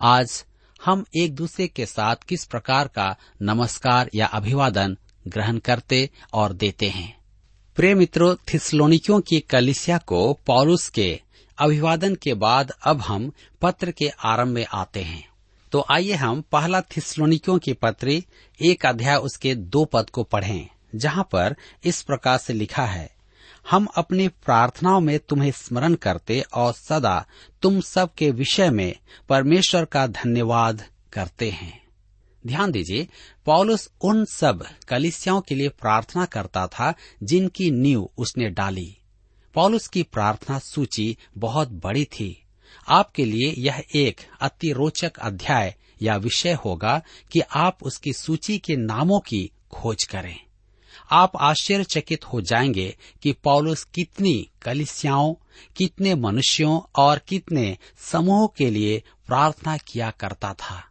आज 0.00 0.44
हम 0.84 1.04
एक 1.16 1.34
दूसरे 1.34 1.68
के 1.68 1.86
साथ 1.86 2.16
किस 2.28 2.44
प्रकार 2.44 2.88
का 2.88 3.16
नमस्कार 3.42 4.10
या 4.14 4.26
अभिवादन 4.26 4.96
ग्रहण 5.28 5.58
करते 5.58 6.10
और 6.32 6.52
देते 6.52 6.88
हैं। 6.88 7.18
प्रिय 7.76 7.94
मित्रों 7.94 8.34
थिस्लोनिकियों 8.54 9.20
की 9.20 9.40
कलिसिया 9.40 9.98
को 9.98 10.32
पौलुस 10.46 10.88
के 10.88 11.20
अभिवादन 11.58 12.14
के 12.14 12.34
बाद 12.34 12.72
अब 12.82 13.00
हम 13.00 13.32
पत्र 13.62 13.90
के 13.90 14.08
आरंभ 14.08 14.48
में 14.48 14.66
आते 14.72 15.02
हैं। 15.02 15.28
तो 15.72 15.84
आइए 15.90 16.12
हम 16.12 16.40
पहला 16.52 16.80
थिस्लोनिकियों 16.80 17.58
की 17.58 17.72
पत्री, 17.72 18.24
एक 18.60 18.86
अध्याय 18.86 19.16
उसके 19.16 19.54
दो 19.54 19.84
पद 19.84 20.10
को 20.10 20.22
पढ़ें, 20.22 20.68
जहाँ 20.94 21.28
पर 21.32 21.56
इस 21.84 22.02
प्रकार 22.02 22.38
से 22.38 22.52
लिखा 22.52 22.86
है 22.86 23.17
हम 23.70 23.86
अपनी 23.96 24.28
प्रार्थनाओं 24.28 25.00
में 25.00 25.18
तुम्हें 25.18 25.50
स्मरण 25.50 25.94
करते 25.94 26.40
और 26.40 26.72
सदा 26.72 27.26
तुम 27.62 27.80
सब 27.80 28.14
के 28.14 28.30
विषय 28.30 28.70
में 28.70 28.96
परमेश्वर 29.28 29.84
का 29.84 30.06
धन्यवाद 30.06 30.84
करते 31.12 31.50
हैं। 31.50 31.84
ध्यान 32.46 32.70
दीजिए, 32.70 33.08
पौलुस 33.44 33.90
उन 34.04 34.24
सब 34.24 34.66
कलिसियाओं 34.88 35.40
के 35.40 35.54
लिए 35.54 35.68
प्रार्थना 35.68 36.24
करता 36.24 36.66
था 36.66 36.94
जिनकी 37.22 37.70
नींव 37.70 38.10
उसने 38.18 38.50
डाली। 38.50 38.96
पौलुस 39.54 39.88
की 39.88 40.02
प्रार्थना 40.02 40.58
सूची 40.58 41.16
बहुत 41.38 41.68
बड़ी 41.68 42.04
थी। 42.04 42.44
आपके 42.88 43.24
लिए 43.24 43.54
यह 43.58 43.84
एक 43.94 44.20
अति 44.40 44.72
रोचक 44.72 45.12
अध्याय 45.18 45.74
या 46.02 46.16
विषय 46.16 46.52
होगा 46.52 47.02
कि 47.32 47.40
आप 47.40 47.78
उसकी 47.82 48.12
सूची 48.12 48.58
के 48.58 48.76
नामों 48.76 49.20
की 49.20 49.50
खोज 49.70 50.04
करें। 50.04 50.47
आप 51.10 51.32
आश्चर्यचकित 51.36 52.24
हो 52.24 52.40
जाएँगे 52.40 52.96
कि 53.22 53.32
पौलुस 53.32 53.84
कितनी 53.84 54.50
कलिसियाओं, 54.62 55.34
कितने 55.76 56.14
मनुष्यों 56.14 56.80
और 56.96 57.18
कितने 57.18 57.78
समूहों 57.98 58.48
के 58.48 58.70
लिए 58.70 59.02
प्रार्थना 59.26 59.76
किया 59.76 60.10
करता 60.10 60.54
था। 60.54 60.84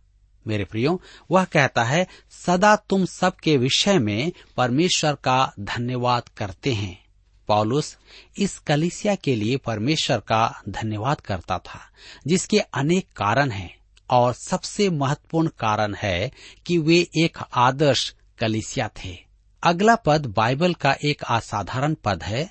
मेरे 0.48 0.64
प्रियो, 0.66 1.02
वह 1.32 1.44
कहता 1.44 1.84
है, 1.84 2.08
सदा 2.32 2.76
तुम 2.76 3.06
सबके 3.06 3.58
विषय 3.58 4.00
में 4.00 4.32
परमेश्वर 4.58 5.14
का 5.16 5.54
धन्यवाद 5.60 6.30
करते 6.30 6.74
हैं। 6.74 7.06
पौलुस 7.48 7.98
इस 8.38 8.60
कलिसिया 8.60 9.16
के 9.16 9.36
लिए 9.36 9.58
परमेश्वर 9.58 10.18
का 10.18 10.62
धन्यवाद 10.70 11.22
करता 11.22 11.58
था, 11.58 11.80
जिसके 12.28 12.60
अनेक 12.60 13.08
कारण 13.18 13.50
हैं, 13.50 13.78
और 14.10 14.34
सबसे 14.34 14.90
महत्वपूर्ण 14.90 15.48
कारण 15.48 15.96
है 15.96 16.32
कि 16.66 16.78
वे 16.78 17.08
एक 17.18 17.38
आदर्श 17.54 18.16
कलिसिया 18.40 18.88
थे। 18.88 19.27
अगला 19.64 19.96
पद 19.96 20.26
बाइबल 20.26 20.74
का 20.74 20.96
एक 21.06 21.24
असाधारण 21.24 21.96
पद 22.04 22.24
है 22.24 22.50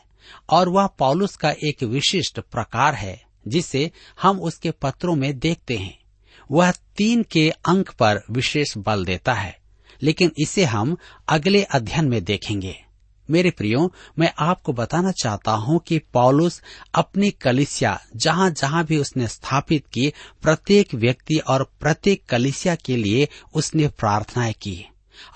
और 0.51 0.69
वह 0.69 0.87
पौलुस 0.87 1.37
का 1.37 1.51
एक 1.65 1.83
विशिष्ट 1.83 2.41
प्रकार 2.41 2.95
है, 2.95 3.21
जिसे 3.49 3.91
हम 4.23 4.41
उसके 4.41 4.71
पत्रों 4.71 5.15
में 5.15 5.39
देखते 5.39 5.77
हैं। 5.77 5.99
वह 6.51 6.71
तीन 6.97 7.23
के 7.23 7.49
अंक 7.51 7.91
पर 7.91 8.23
विशेष 8.31 8.77
बल 8.79 9.05
देता 9.05 9.35
है, 9.35 9.57
लेकिन 10.03 10.33
इसे 10.39 10.65
हम 10.65 10.97
अगले 11.29 11.63
अध्ययन 11.63 12.09
में 12.09 12.25
देखेंगे। 12.25 12.77
मेरे 13.29 13.51
प्रियो, 13.51 13.93
मैं 14.19 14.33
आपको 14.39 14.73
बताना 14.73 15.13
चाहता 15.13 15.53
हूँ 15.53 15.79
कि 15.79 15.99
पौलुस 16.13 16.63
अपनी 16.95 17.31
कलिसिया 17.31 17.99
जहाँ 18.17 18.51
जहाँ 18.51 18.85
भी 18.85 18.99
उसने 18.99 19.29
स्थापित 19.29 19.87
की, 19.87 20.13
प्रत्येक 20.43 20.95
व्यक्ति 20.95 21.39
और 21.39 21.65
प्रत्येक 21.81 22.25
कलिसिया 22.29 22.75
के 22.75 22.97
लिए 22.97 23.29
उसने 23.55 23.89
प्रार्थनाएँ 23.89 24.53
की। 24.53 24.85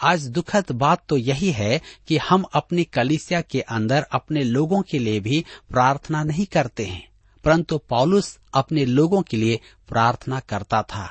आज 0.03 0.27
दुखद 0.29 0.73
बात 0.73 1.05
तो 1.09 1.16
यही 1.16 1.51
है 1.51 1.81
कि 2.09 2.16
हम 2.19 2.45
अपनी 2.55 2.85
कलिसिया 2.85 3.40
के 3.40 3.61
अंदर 3.61 4.07
अपने 4.12 4.43
लोगों 4.43 4.83
के 4.83 4.99
लिए 4.99 5.21
भी 5.21 5.45
प्रार्थना 5.71 6.23
नहीं 6.23 6.47
करते 6.47 6.87
हैं, 6.87 7.09
परंतु 7.45 7.79
पॉलुस 7.79 8.38
अपने 8.55 8.85
लोगों 8.85 9.23
के 9.23 9.37
लिए 9.37 9.61
प्रार्थना 9.88 10.40
करता 10.40 10.83
था। 10.83 11.09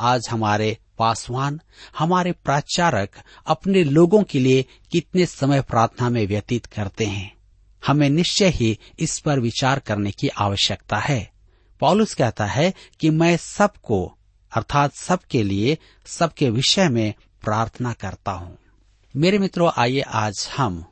आज 0.00 0.28
हमारे 0.30 0.76
पासवान, 0.98 1.60
हमारे 1.98 2.32
प्राचारक 2.32 3.10
अपने 3.46 3.84
लोगों 3.84 4.22
के 4.22 4.40
लिए 4.40 4.64
कितने 4.92 5.26
समय 5.26 5.60
प्रार्थना 5.60 6.08
में 6.08 6.26
व्यतीत 6.26 6.66
करते 6.66 7.04
हैं। 7.04 7.34
हमें 7.82 8.08
निश्चय 8.10 8.48
ही 8.48 8.78
इस 8.98 9.18
पर 9.18 9.40
विचार 9.40 9.78
करने 9.78 10.10
की 10.10 10.28
आवश्यकता 10.28 10.98
है। 10.98 11.30
पॉलुस 11.80 12.14
कहता 12.14 12.46
है 12.46 12.72
कि 13.00 13.10
मैं 13.10 13.36
सबको, 13.36 14.16
अर्थात 14.52 14.94
सबके 14.94 15.42
लिए, 15.42 15.76
सबके 16.06 16.50
विषय 16.50 16.88
में 16.88 17.14
प्रार्थना 17.46 17.92
करता 17.92 18.32
हूँ 18.32 18.58
मेरे 19.16 19.38
मित्रों, 19.38 19.70
आइए 19.78 20.00
आज 20.00 20.48
हम 20.56 20.84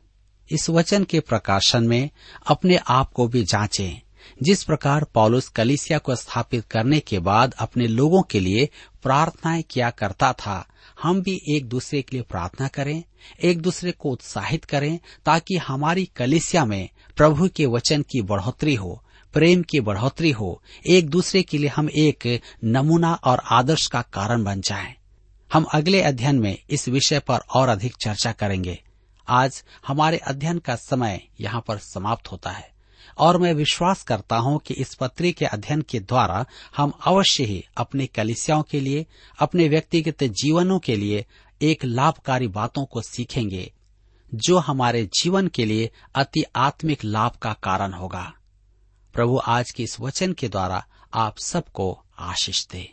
इस 0.50 0.70
वचन 0.70 1.04
के 1.04 1.20
प्रकाशन 1.20 1.84
में 1.84 2.10
अपने 2.46 2.76
आप 2.76 3.12
को 3.12 3.28
भी 3.28 3.44
जांचें 3.44 4.00
जिस 4.42 4.64
प्रकार 4.64 5.04
पौलुस 5.04 5.48
कलिसिया 5.48 5.98
को 5.98 6.14
स्थापित 6.14 6.64
करने 6.70 7.00
के 7.00 7.18
बाद 7.18 7.54
अपने 7.58 7.86
लोगों 7.86 8.22
के 8.22 8.40
लिए 8.40 8.68
प्रार्थनाएँ 9.02 9.62
किया 9.62 9.90
करता 9.90 10.32
था, 10.32 10.66
हम 11.02 11.22
भी 11.22 11.40
एक 11.48 11.68
दूसरे 11.68 12.02
के 12.02 12.16
लिए 12.16 12.22
प्रार्थना 12.22 12.68
करें, 12.68 13.02
एक 13.42 13.62
दूसरे 13.62 13.92
को 13.92 14.10
उत्साहित 14.10 14.64
करें, 14.64 14.98
ताकि 15.24 15.56
हमारी 15.56 16.04
कलिसिया 16.04 16.64
में 16.64 16.88
प्रभु 17.16 17.48
के 17.48 17.66
वचन 17.66 18.02
की 18.02 18.22
बढ़ोतरी 18.22 18.74
हो, 18.74 19.04
प्रेम 19.32 19.62
की 19.62 19.80
बढ़ोतरी 19.80 20.30
हो, 20.30 20.62
एक 20.90 21.10
दूसरे 21.10 21.42
के 21.42 21.58
लिए 21.58 21.68
हम 21.68 21.88
एक 21.90 22.40
नमूना 22.64 23.14
और 23.14 23.42
आदर्श 23.50 23.86
का 23.86 24.02
कारण 24.02 24.44
बन 24.44 24.60
जाएँ। 24.60 24.94
हम 25.52 25.64
अगले 25.64 26.02
अध्ययन 26.02 26.38
में 26.38 26.58
इस 26.70 26.88
विषय 26.88 27.18
पर 27.18 27.38
और 27.54 27.68
अधिक 27.68 27.94
चर्चा 28.04 28.32
करेंगे। 28.32 28.82
आज 29.28 29.64
हमारे 29.86 30.18
अध्ययन 30.18 30.58
का 30.58 30.76
समय 30.76 31.20
यहाँ 31.40 31.64
पर 31.68 31.78
समाप्त 31.78 32.32
होता 32.32 32.50
है 32.50 32.70
और 33.18 33.38
मैं 33.38 33.52
विश्वास 33.54 34.02
करता 34.02 34.36
हूँ 34.36 34.58
कि 34.58 34.74
इस 34.74 34.94
पत्री 34.94 35.32
के 35.32 35.44
अध्ययन 35.44 35.82
के 35.82 36.00
द्वारा 36.00 36.44
हम 36.76 36.92
अवश्य 37.06 37.44
ही 37.44 37.64
अपनी 37.76 38.06
कलिसियाओं 38.06 38.62
के 38.62 38.80
लिए, 38.80 39.06
अपने 39.38 39.68
व्यक्तिगत 39.68 40.24
जीवनों 40.24 40.78
के 40.78 40.96
लिए 40.96 41.24
एक 41.62 41.84
लाभकारी 41.84 42.48
बातों 42.48 42.84
को 42.84 43.00
सीखेंगे, 43.00 43.72
जो 44.34 44.58
हमारे 44.58 45.08
जीवन 45.20 45.48
के 45.48 45.64
लिए 45.64 45.90
अति 46.14 46.44
आत्मिक 46.56 47.04
लाभ 47.04 47.32
का 47.42 47.52
कारण 47.52 47.92
होगा। 47.92 48.32
प्रभु 49.14 49.40
आज 49.46 49.70
के 49.70 49.82
इस 49.82 50.00
वचन 50.00 50.32
के 50.32 50.48
द्वारा 50.48 50.84
आप 51.14 51.38
सबको 51.38 52.02
आशीष 52.18 52.66
दे। 52.66 52.92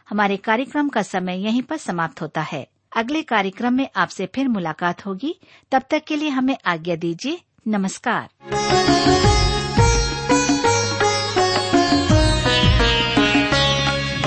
हमारे 0.11 0.37
कार्यक्रम 0.37 0.89
का 0.89 1.01
समय 1.01 1.43
यहीं 1.43 1.61
पर 1.61 1.77
समाप्त 1.77 2.21
होता 2.21 2.41
है। 2.41 2.67
अगले 2.97 3.21
कार्यक्रम 3.21 3.73
में 3.73 3.87
आपसे 3.95 4.29
फिर 4.35 4.47
मुलाकात 4.47 5.05
होगी। 5.05 5.39
तब 5.71 5.81
तक 5.89 6.03
के 6.07 6.15
लिए 6.15 6.29
हमें 6.29 6.57
आज्ञा 6.65 6.95
दीजिए। 6.95 7.41
नमस्कार। 7.67 8.29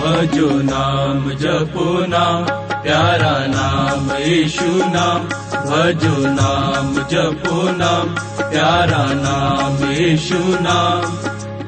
भजो 0.01 0.51
नाम, 0.63 1.31
जपो 1.31 2.07
नाम, 2.07 2.45
प्यारा 2.83 3.47
नाम, 3.47 4.17
यीशु 4.17 4.67
नाम। 4.67 5.19
भजो 5.65 6.17
नाम, 6.19 6.95
जपो 6.95 7.71
नाम, 7.71 8.09
प्यारा 8.51 9.07
नाम, 9.07 9.91
यीशु 9.91 10.39
नाम। 10.39 11.03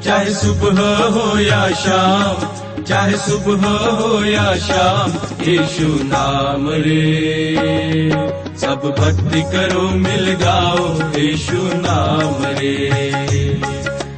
चाहे 0.01 0.35
सुबह 0.35 0.97
हो 0.97 1.39
या 1.39 1.71
शाम 1.71 2.66
चाहे 2.89 3.17
सुबह 3.17 3.67
हो 3.69 4.25
या 4.25 4.57
शाम, 4.57 5.11
यीशु 5.43 5.89
नाम 5.89 6.71
रे। 6.71 8.11
सब 8.59 8.95
भक्ति 8.99 9.43
करो, 9.43 9.83
मिल 9.83 10.33
गाओ 10.33 10.95
यीशु 11.19 11.57
नाम 11.57 12.45
रे। 12.59 12.91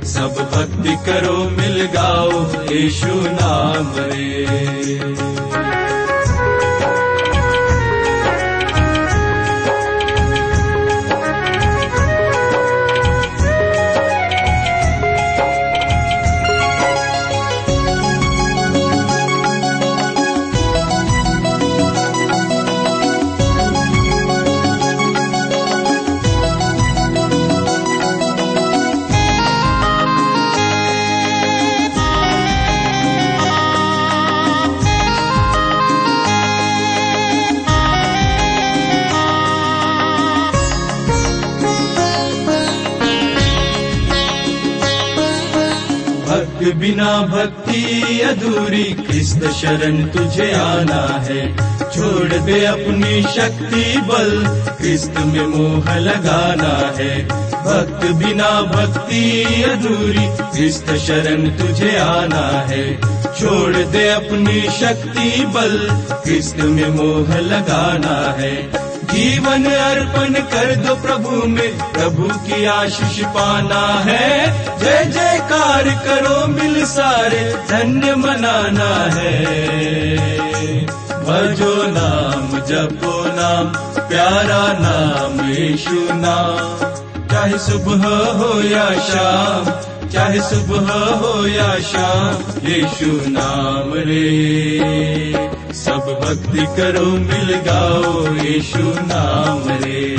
सब 0.05 0.35
भक्ति 0.55 0.97
करो, 1.07 1.37
मिल 1.37 1.85
गाओ 1.87 2.31
यीशु 2.73 3.15
नाम 3.15 3.93
रे। 3.97 5.28
बिना 46.89 47.21
भक्ति 47.21 48.21
अधूरी 48.21 48.85
कृष्ण 48.85 49.53
शरण 49.53 50.07
तुझे 50.07 50.53
आना 50.53 51.25
है। 51.25 51.57
छोड़ 51.91 52.33
दे 52.33 52.65
अपनी 52.65 53.23
शक्ति, 53.23 54.01
बल 54.01 54.47
कृष्ण 54.79 55.25
में 55.25 55.47
मोह 55.47 55.97
लगाना 55.99 56.97
है। 56.97 57.25
भक्त 57.65 58.13
बिना 58.13 58.63
भक्ति 58.63 59.63
अधूरी 59.63 60.27
कृष्ण 60.39 60.99
शरण 60.99 61.49
तुझे 61.51 61.99
आना 61.99 62.67
है। 62.69 63.01
छोड़ 63.41 63.77
दे 63.77 64.09
अपनी 64.09 64.61
शक्ति, 64.61 65.45
बल 65.45 65.89
कृष्ण 66.25 66.69
में 66.69 66.89
मोह 66.89 67.39
लगाना 67.39 68.37
है। 68.39 68.88
जीवन 69.13 69.65
अर्पण 69.65 70.35
कर 70.35 70.77
दो 70.77 70.95
प्रभु 70.95 71.31
में। 71.31 71.93
प्रभु 71.93 72.23
की 72.23 72.65
आशीष 72.65 73.25
पाना 73.25 74.03
है। 74.11 74.53
जय 74.79 75.05
जयकार 75.05 75.83
करो 75.83 76.47
मिल 76.47 76.87
सारे। 76.87 77.57
धन्य 77.69 78.15
मनाना 78.15 79.17
है। 79.17 79.37
भजो 81.09 81.83
नाम, 81.87 82.59
जपो 82.61 83.25
नाम, 83.27 83.65
प्यारा 84.09 84.79
नाम, 84.81 85.51
यीशु 85.51 86.09
नाम। 86.11 86.89
चाहे 87.29 87.59
सुबह 87.59 88.33
हो 88.33 88.61
या 88.61 88.91
शाम 88.91 89.65
चाहे 90.13 90.41
सुबह 90.41 90.93
हो 90.93 91.47
या 91.47 91.79
शाम, 91.79 92.67
यीशु 92.69 93.31
नाम 93.31 93.93
रे। 93.95 94.79
सब 95.75 96.21
भक्ति 96.25 96.83
करो, 96.83 97.05
मिल 97.05 97.57
गाओ, 97.57 98.35
यीशु 98.35 98.83
नाम 98.83 99.69
रे। 99.69 100.17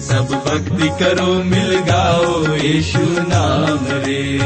सब 0.00 0.42
भक्ति 0.46 1.04
करो, 1.04 1.26
मिल 1.26 1.80
गाओ, 1.80 2.56
यीशु 2.56 2.98
नाम 3.02 3.78
रे। 3.90 4.38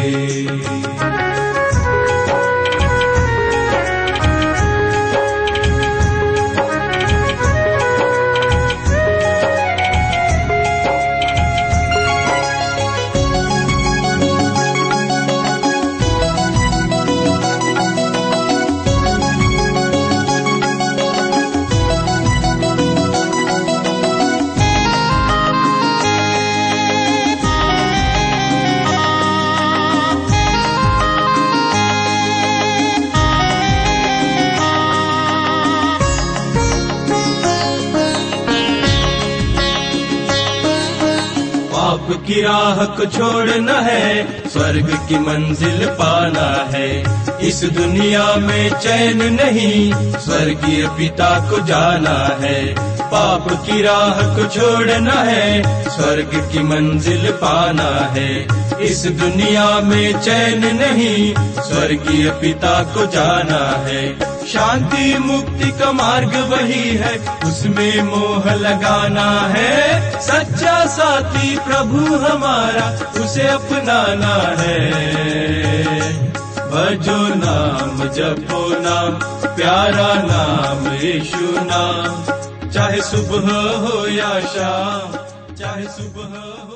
की 42.14 42.42
राह 42.42 42.84
को 42.84 43.04
छोड़ना 43.04 43.80
है, 43.80 44.42
स्वर्ग 44.48 45.06
की 45.08 45.18
मंजिल 45.18 45.86
पाना 45.86 46.76
है। 46.76 47.04
इस 47.48 47.64
दुनिया 47.64 48.34
में 48.36 48.70
चैन 48.70 49.22
नहीं, 49.22 49.92
स्वर्गीय 49.94 50.86
पिता 50.86 51.50
को 51.50 51.66
जाना 51.66 52.38
है। 52.40 52.74
पाप 53.12 53.66
की 53.66 53.82
राह 53.82 54.36
को 54.36 54.46
छोड़ना 54.48 55.12
है, 55.12 55.62
स्वर्ग 55.90 56.48
की 56.52 56.58
मंजिल 56.58 57.32
पाना 57.32 58.12
है। 58.12 58.46
इस 58.80 59.06
दुनिया 59.06 59.80
में 59.80 60.20
चैन 60.20 60.76
नहीं, 60.76 61.34
स्वर्गीय 61.62 62.30
पिता 62.30 62.82
को 62.82 63.06
जाना 63.06 63.86
है। 63.86 64.18
शांति 64.46 65.18
मुक्ति 65.18 65.70
का 65.70 65.92
मार्ग 65.92 66.36
वही 66.36 66.90
है, 66.96 67.38
उसमें 67.44 68.02
मोह 68.02 68.54
लगाना 68.54 69.40
है। 69.40 70.10
सच्चा 70.20 70.86
साथी 70.86 71.56
प्रभु 71.56 72.16
हमारा, 72.16 73.10
उसे 73.24 73.48
अपनाना 73.48 74.62
है। 74.62 74.92
भजो 76.56 77.34
नाम, 77.34 78.08
जपो 78.08 78.68
नाम, 78.70 79.10
प्यारा 79.56 80.14
नाम, 80.14 80.94
यीशु 80.94 81.40
नाम। 81.40 82.41
चाहे 82.74 83.00
सुबह 83.10 83.48
हो 83.84 84.06
या 84.16 84.30
शाम 84.54 85.16
चाहे 85.60 85.86
सुबह 85.96 86.36
हो 86.68 86.71